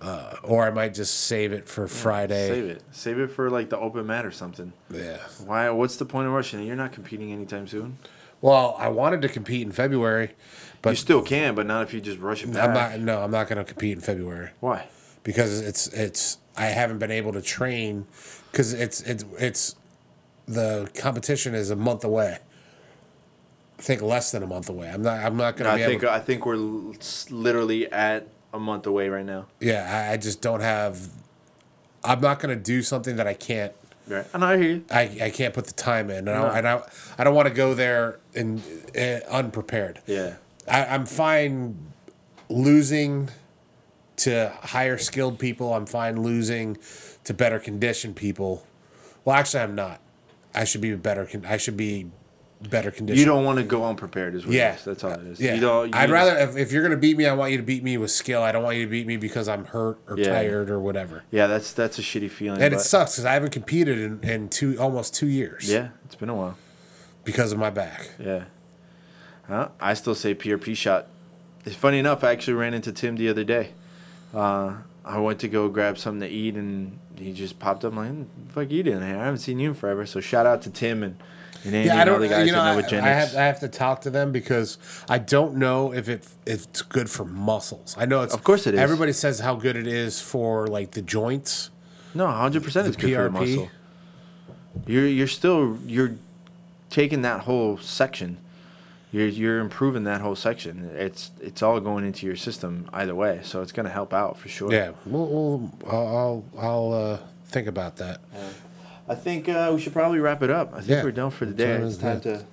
[0.02, 2.84] uh, or i might just save it for friday Save it.
[2.92, 4.74] Save it for like the open mat or something.
[4.90, 5.70] yeah Why?
[5.70, 6.64] What's the point of rushing?
[6.64, 7.98] You're not competing anytime soon.
[8.44, 10.32] Well i wanted to compete in february
[10.84, 12.68] but you still can, but not if you just rush it back.
[12.70, 14.88] i'm not no i'm not going to compete in february Why?
[15.24, 18.06] because it's it's I haven't been able to train
[18.52, 19.76] because it's it's it's
[20.48, 22.40] the competition is a month away.
[23.80, 24.90] I think less than a month away.
[24.90, 26.14] I'm not I'm not gonna I be think able.
[26.14, 26.58] I think we're
[27.32, 29.48] literally at a month away right now.
[29.60, 31.10] yeah, I, I just don't have.
[32.04, 33.74] I'm not gonna do something that I can't.
[34.08, 34.26] Right.
[34.34, 34.86] And I hear you.
[34.92, 36.46] I, I can't put the time in, and, No.
[36.46, 36.82] I, and I
[37.18, 38.62] I don't want to go there in,
[38.98, 40.02] uh, unprepared.
[40.06, 40.36] Yeah.
[40.68, 41.78] I, I'm fine
[42.50, 43.30] losing
[44.18, 45.74] to higher skilled people.
[45.74, 46.78] I'm fine losing
[47.24, 48.66] to better conditioned people.
[49.26, 50.02] Well, actually, I'm not.
[50.54, 51.26] I should be better.
[51.26, 52.12] Con- I should be
[52.70, 53.20] better conditioned.
[53.20, 54.86] You don't want to go unprepared, is what Yeah, it is.
[54.86, 55.40] That's all it is.
[55.40, 57.58] Yeah, You don't, I'd you- rather if, if you're gonna beat me, I want you
[57.58, 58.42] to beat me with skill.
[58.44, 60.30] I don't want you to beat me because I'm hurt or Yeah.
[60.32, 61.24] tired or whatever.
[61.32, 62.62] Yeah, that's that's a shitty feeling.
[62.62, 65.70] And it sucks because I haven't competed in, in two almost two years.
[65.72, 66.58] Yeah, it's been a while.
[67.24, 68.12] because of my back.
[68.20, 68.46] Yeah.
[69.48, 69.70] Huh?
[69.80, 71.08] I still say PRP shot.
[71.66, 72.24] It's funny enough.
[72.24, 73.72] I actually ran into Tim the other day.
[74.34, 77.92] Uh, I went to go grab something to eat, and he just popped up.
[77.94, 79.18] I'm like, "Hmm, "Fuck you doing here?
[79.18, 81.18] I haven't seen you in forever." So shout out to Tim and,
[81.66, 82.22] and Andy Yeah, I and all don't.
[82.24, 83.36] the guys You know, I, with I have.
[83.36, 84.78] I have to talk to them because
[85.10, 87.96] I don't know if it if it's good for muscles.
[87.98, 88.80] I know it's Of course it is.
[88.80, 91.70] Everybody says how good it is for like the joints.
[92.14, 92.88] No, hundred percent.
[92.88, 93.32] It's good for the PRP.
[93.56, 93.70] muscle.
[94.88, 96.16] You're you're still you're
[96.90, 98.38] taking that whole section.
[99.12, 100.90] You're you're improving that whole section.
[100.96, 104.50] It's it's all going into your system either way, so it's gonna help out for
[104.50, 104.72] sure.
[104.74, 108.22] Yeah, we'll, we'll I'll I'll, I'll uh, think about that.
[109.08, 110.74] I think uh, we should probably wrap it up.
[110.74, 111.04] I think Yeah.
[111.04, 111.78] we're done for the day.
[111.78, 112.46] time It's is time to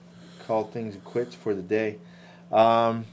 [0.46, 1.98] call things quits for the day.
[2.50, 3.06] Um,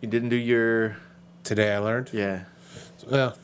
[0.00, 0.96] you didn't do your
[1.44, 2.10] Today I learned.
[2.12, 2.44] yeah.
[3.10, 3.36] Well,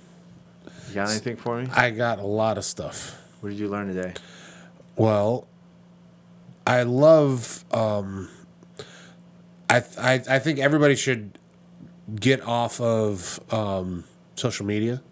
[0.89, 1.69] You got anything for me?
[1.75, 3.21] I got a lot of stuff.
[3.41, 4.15] What did you learn today?
[4.97, 5.47] Well,
[6.67, 7.65] I love.
[7.73, 8.29] Um,
[9.71, 11.39] I, I I think everybody should
[12.15, 14.05] get off of um,
[14.35, 15.03] social media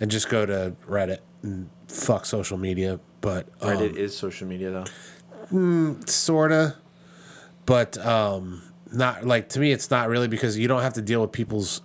[0.00, 3.00] and just go to Reddit and fuck social media.
[3.20, 4.70] But um, Reddit is social media
[5.50, 5.96] though.
[6.06, 6.76] sorta,
[7.66, 8.62] but um,
[8.92, 9.72] not like to me.
[9.72, 11.82] It's not really because you don't have to deal with people's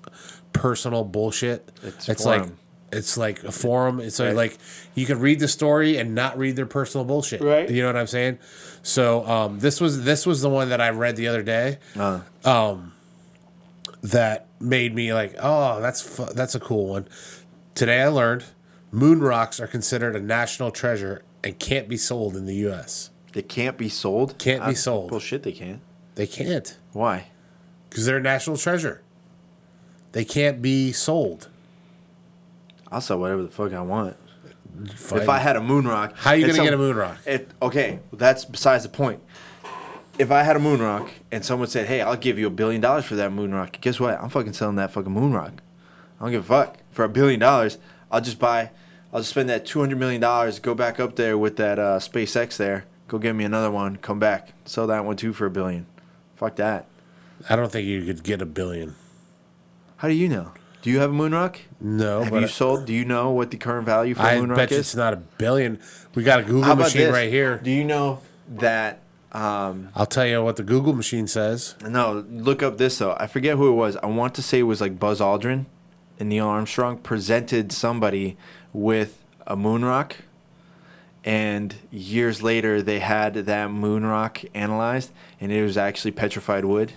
[0.54, 1.72] personal bullshit.
[1.84, 2.46] It's like
[2.92, 4.00] it's like a forum.
[4.00, 4.34] It's Right.
[4.36, 4.58] like
[4.94, 7.42] you can read the story and not read their personal bullshit.
[7.42, 7.70] Right.
[7.70, 8.40] You know what I'm saying?
[8.84, 12.22] So um, this was this was the one that I read the other day Uh,
[14.02, 17.08] that made me like, oh, that's fu- that's a cool one.
[17.74, 18.46] Today I learned
[18.92, 23.10] moon rocks are considered a national treasure and can't be sold in the U.S.
[23.34, 24.38] they can't be sold.
[24.38, 25.10] Can't be sold.
[25.10, 25.44] Bullshit.
[25.44, 25.82] They can't.
[26.16, 26.78] They can't.
[26.94, 27.28] Why?
[27.90, 29.02] because they're a national treasure.
[30.12, 31.48] They can't be sold.
[32.92, 34.18] I'll sell whatever the fuck I want.
[34.96, 35.22] Fine.
[35.22, 37.18] If I had a moon rock, How are you gonna some- get a moon rock?
[37.26, 39.22] It, okay, that's besides the point.
[40.20, 42.82] If I had a moon rock and someone said, "Hey, I'll give you a billion
[42.82, 44.20] dollars for that moon rock," guess what?
[44.22, 45.54] I'm fucking selling that fucking moon rock.
[46.20, 47.78] I don't give a fuck for a billion dollars.
[48.16, 48.72] I'll just buy.
[49.12, 52.00] I'll just spend that two hundred million dollars, go back up there with that uh,
[52.00, 55.50] SpaceX there, go get me another one, come back, sell that one too for a
[55.52, 55.86] billion.
[56.36, 56.86] Fuck that.
[57.50, 58.96] I don't think you could get a billion.
[59.98, 60.54] How do you know?
[60.82, 61.60] Do you have a moon rock?
[61.82, 62.86] No, Have you sold?
[62.86, 64.80] Do you know what the current value for I moon rock bet is?
[64.80, 65.80] it's not a billion.
[66.14, 67.14] We got a Google How about machine this?
[67.14, 67.58] right here.
[67.58, 69.02] Do you know that?
[69.34, 71.76] Um, I'll tell you what the Google machine says.
[71.86, 73.18] no, look up this though.
[73.20, 73.98] I forget who it was.
[73.98, 75.66] I want to say it was like Buzz Aldrin
[76.20, 78.38] and Neil Armstrong presented somebody
[78.74, 80.18] with a moon rock,
[81.24, 86.94] and years later they had that moon rock analyzed, and it was actually petrified wood.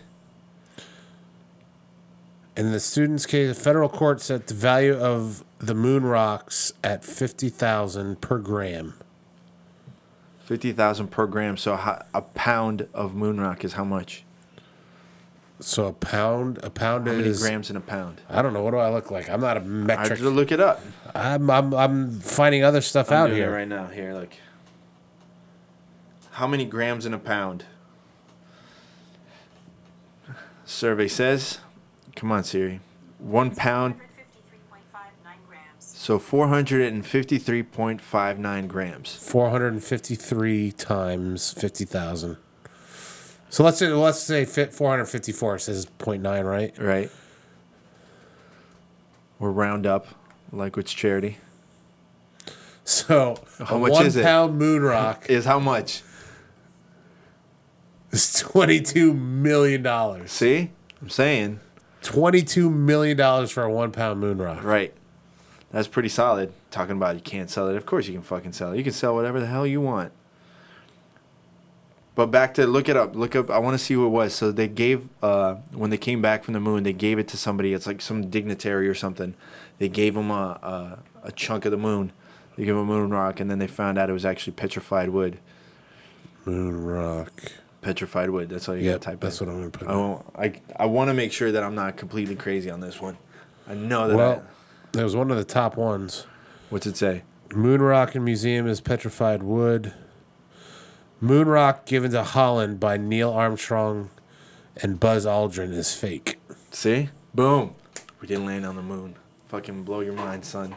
[2.56, 7.04] In the student's case, the federal court set the value of the moon rocks at
[7.04, 8.94] fifty thousand per gram.
[10.44, 11.56] Fifty thousand per gram.
[11.56, 14.24] So a pound of moon rock is how much?
[15.60, 17.40] So a pound, a pound How many is.
[17.42, 18.20] grams in a pound?
[18.30, 18.62] I don't know.
[18.62, 19.28] What do I look like?
[19.28, 20.18] I'm not a I have metric.
[20.20, 20.80] to look it up.
[21.16, 23.50] I'm, I'm, I'm finding other stuff I'm out doing here.
[23.50, 23.86] it right now.
[23.88, 24.30] Here, look.
[26.32, 27.64] How many grams in a pound?
[30.64, 31.58] Survey says,
[32.14, 32.78] come on, Siri.
[33.18, 34.00] One pound, 153.59
[35.48, 35.64] grams.
[35.80, 39.14] so 453.59 grams.
[39.16, 42.36] 453 times 50,000.
[43.50, 46.76] So let's say let's say fit 454 says 0.9, right?
[46.78, 47.10] Right?
[49.40, 50.06] Or round up,
[50.52, 51.38] like with charity.
[52.84, 54.22] So How a much one is it?
[54.24, 56.02] pound moon rock Is how much?
[58.10, 60.32] It's 22 million dollars.
[60.32, 60.70] See?
[61.02, 61.60] I'm saying.
[62.02, 64.64] 22 million dollars for a one pound moon rock.
[64.64, 64.94] Right.
[65.70, 66.52] That's pretty solid.
[66.70, 67.76] Talking about you can't sell it.
[67.76, 68.78] Of course you can fucking sell it.
[68.78, 70.12] You can sell whatever the hell you want.
[72.18, 73.14] But back to look it up.
[73.14, 73.48] Look up.
[73.48, 74.34] I want to see who it was.
[74.34, 77.36] So they gave uh, when they came back from the moon, they gave it to
[77.36, 77.72] somebody.
[77.72, 79.34] It's like some dignitary or something.
[79.78, 80.58] They gave him a
[81.22, 82.10] a, a chunk of the moon.
[82.56, 85.10] They gave him a moon rock, and then they found out it was actually petrified
[85.10, 85.38] wood.
[86.44, 87.52] Moon rock.
[87.82, 88.48] Petrified wood.
[88.48, 89.20] That's all you Yeah, gotta type.
[89.20, 89.46] that's in.
[89.46, 89.86] what I'm gonna put.
[89.86, 93.00] I won't, I I want to make sure that I'm not completely crazy on this
[93.00, 93.16] one.
[93.68, 94.16] I know that.
[94.16, 94.42] Well,
[94.96, 96.26] I, it was one of the top ones.
[96.68, 97.22] what's it say?
[97.54, 99.94] Moon rock in museum is petrified wood.
[101.20, 104.10] Moon rock given to Holland by Neil Armstrong
[104.76, 106.38] and Buzz Aldrin is fake.
[106.70, 107.10] See?
[107.34, 107.74] Boom.
[108.20, 109.16] We didn't land on the moon.
[109.48, 110.74] Fucking blow your mind, son.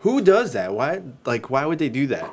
[0.00, 0.72] Who does that?
[0.72, 2.30] Why like why would they do that?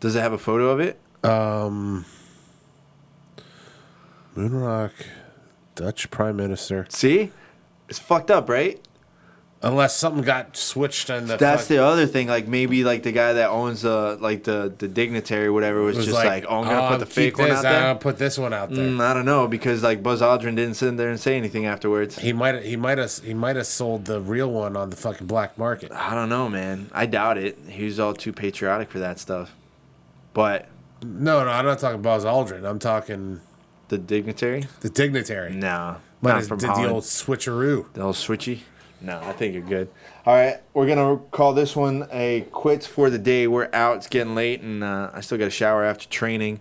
[0.00, 1.00] Does it have a photo of it?
[1.24, 2.04] Um,
[4.36, 4.92] moon rock,
[5.74, 6.86] Dutch prime minister.
[6.88, 7.32] See?
[7.88, 8.80] It's fucked up, right?
[9.60, 11.36] Unless something got switched on the.
[11.36, 12.28] That's fuck- the other thing.
[12.28, 15.96] Like maybe like the guy that owns the like the the dignitary or whatever was,
[15.96, 17.72] was just like, oh, I'm gonna "Oh, put the keep fake one this, out I'm
[17.72, 17.80] there.
[17.82, 18.86] gonna put this one out there.
[18.86, 21.66] Mm, I don't know because like Buzz Aldrin didn't sit in there and say anything
[21.66, 22.20] afterwards.
[22.20, 25.26] He might he might have he might have sold the real one on the fucking
[25.26, 25.90] black market.
[25.90, 26.88] I don't know, man.
[26.92, 27.58] I doubt it.
[27.68, 29.56] He was all too patriotic for that stuff.
[30.34, 30.68] But
[31.02, 32.64] No, no, I'm not talking Buzz Aldrin.
[32.64, 33.40] I'm talking
[33.88, 34.66] the dignitary?
[34.82, 35.52] the dignitary.
[35.52, 37.92] No, but not from did the old switcheroo.
[37.94, 38.60] The old switchy?
[39.00, 39.88] No, I think you're good.
[40.26, 43.46] All right, we're gonna call this one a quits for the day.
[43.46, 43.98] We're out.
[43.98, 46.60] It's getting late, and uh, I still got a shower after training.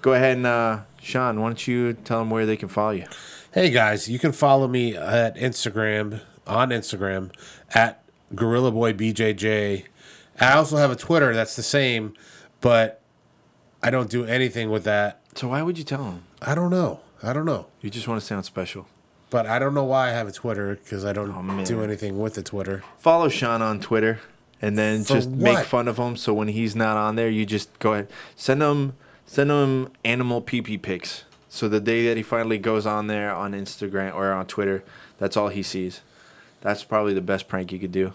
[0.00, 3.06] Go ahead and uh, Sean, why don't you tell them where they can follow you?
[3.52, 7.32] Hey guys, you can follow me at Instagram on Instagram
[7.74, 8.02] at
[8.34, 9.84] Gorilla Boy BJJ.
[10.40, 12.14] I also have a Twitter that's the same,
[12.60, 13.00] but
[13.82, 15.20] I don't do anything with that.
[15.34, 16.24] So why would you tell them?
[16.40, 17.00] I don't know.
[17.22, 17.66] I don't know.
[17.80, 18.86] You just want to sound special.
[19.32, 22.18] But I don't know why I have a Twitter because I don't Oh, do anything
[22.20, 22.84] with the Twitter.
[22.98, 24.20] Follow Sean on Twitter,
[24.60, 26.16] and then For just make fun of him.
[26.18, 28.92] So when he's not on there, you just go ahead send him
[29.24, 31.24] send him animal pee pee pics.
[31.48, 34.84] So the day that he finally goes on there on Instagram or on Twitter,
[35.18, 36.02] that's all he sees.
[36.60, 38.12] That's probably the best prank you could do.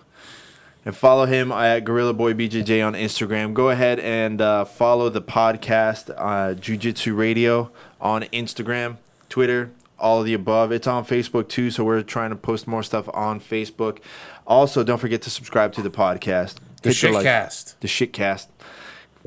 [0.85, 3.53] And follow him at Gorilla Boy BJJ on Instagram.
[3.55, 8.97] Go ahead and uh, follow the podcast, uh, Jiu Jitsu Radio, on Instagram,
[9.29, 10.71] Twitter, all of the above.
[10.71, 13.99] It's on Facebook too, so we're trying to post more stuff on Facebook.
[14.45, 16.55] Also, don't forget to subscribe to the podcast.
[16.83, 17.75] The Hit like- Shitcast.
[17.79, 18.47] the Shitcast.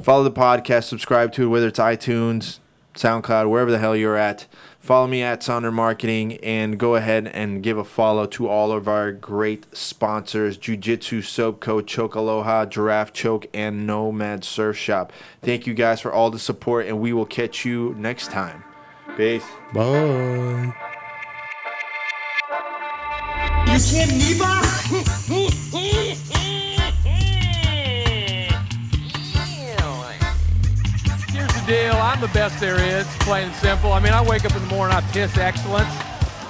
[0.03, 2.59] Follow the podcast, subscribe to it, whether it's iTunes,
[2.95, 4.47] SoundCloud, wherever the hell you're at.
[4.79, 8.89] Follow me at Sonder Marketing and go ahead and give a follow to all of
[8.89, 15.13] our great sponsors Jiu Jitsu Soap Co., Choke Aloha, Giraffe Choke, and Nomad Surf Shop.
[15.43, 18.65] Thank you guys for all the support, and we will catch you next time.
[19.17, 19.45] Peace.
[19.73, 20.73] Bye.
[23.67, 24.13] You can't
[31.33, 31.93] Here's the deal.
[31.95, 33.93] I'm the best there is, plain and simple.
[33.93, 35.93] I mean, I wake up in the morning, I piss excellence,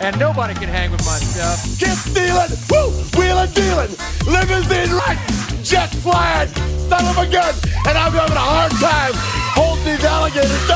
[0.01, 1.79] and nobody can hang with my stuff.
[1.79, 3.91] Get stealing, woo, wheeling, dealing,
[4.27, 5.19] limousine right,
[5.63, 6.49] jet flying,
[6.89, 7.55] son of a gun,
[7.87, 9.13] and I'm having a hard time
[9.55, 10.71] holding these alligators.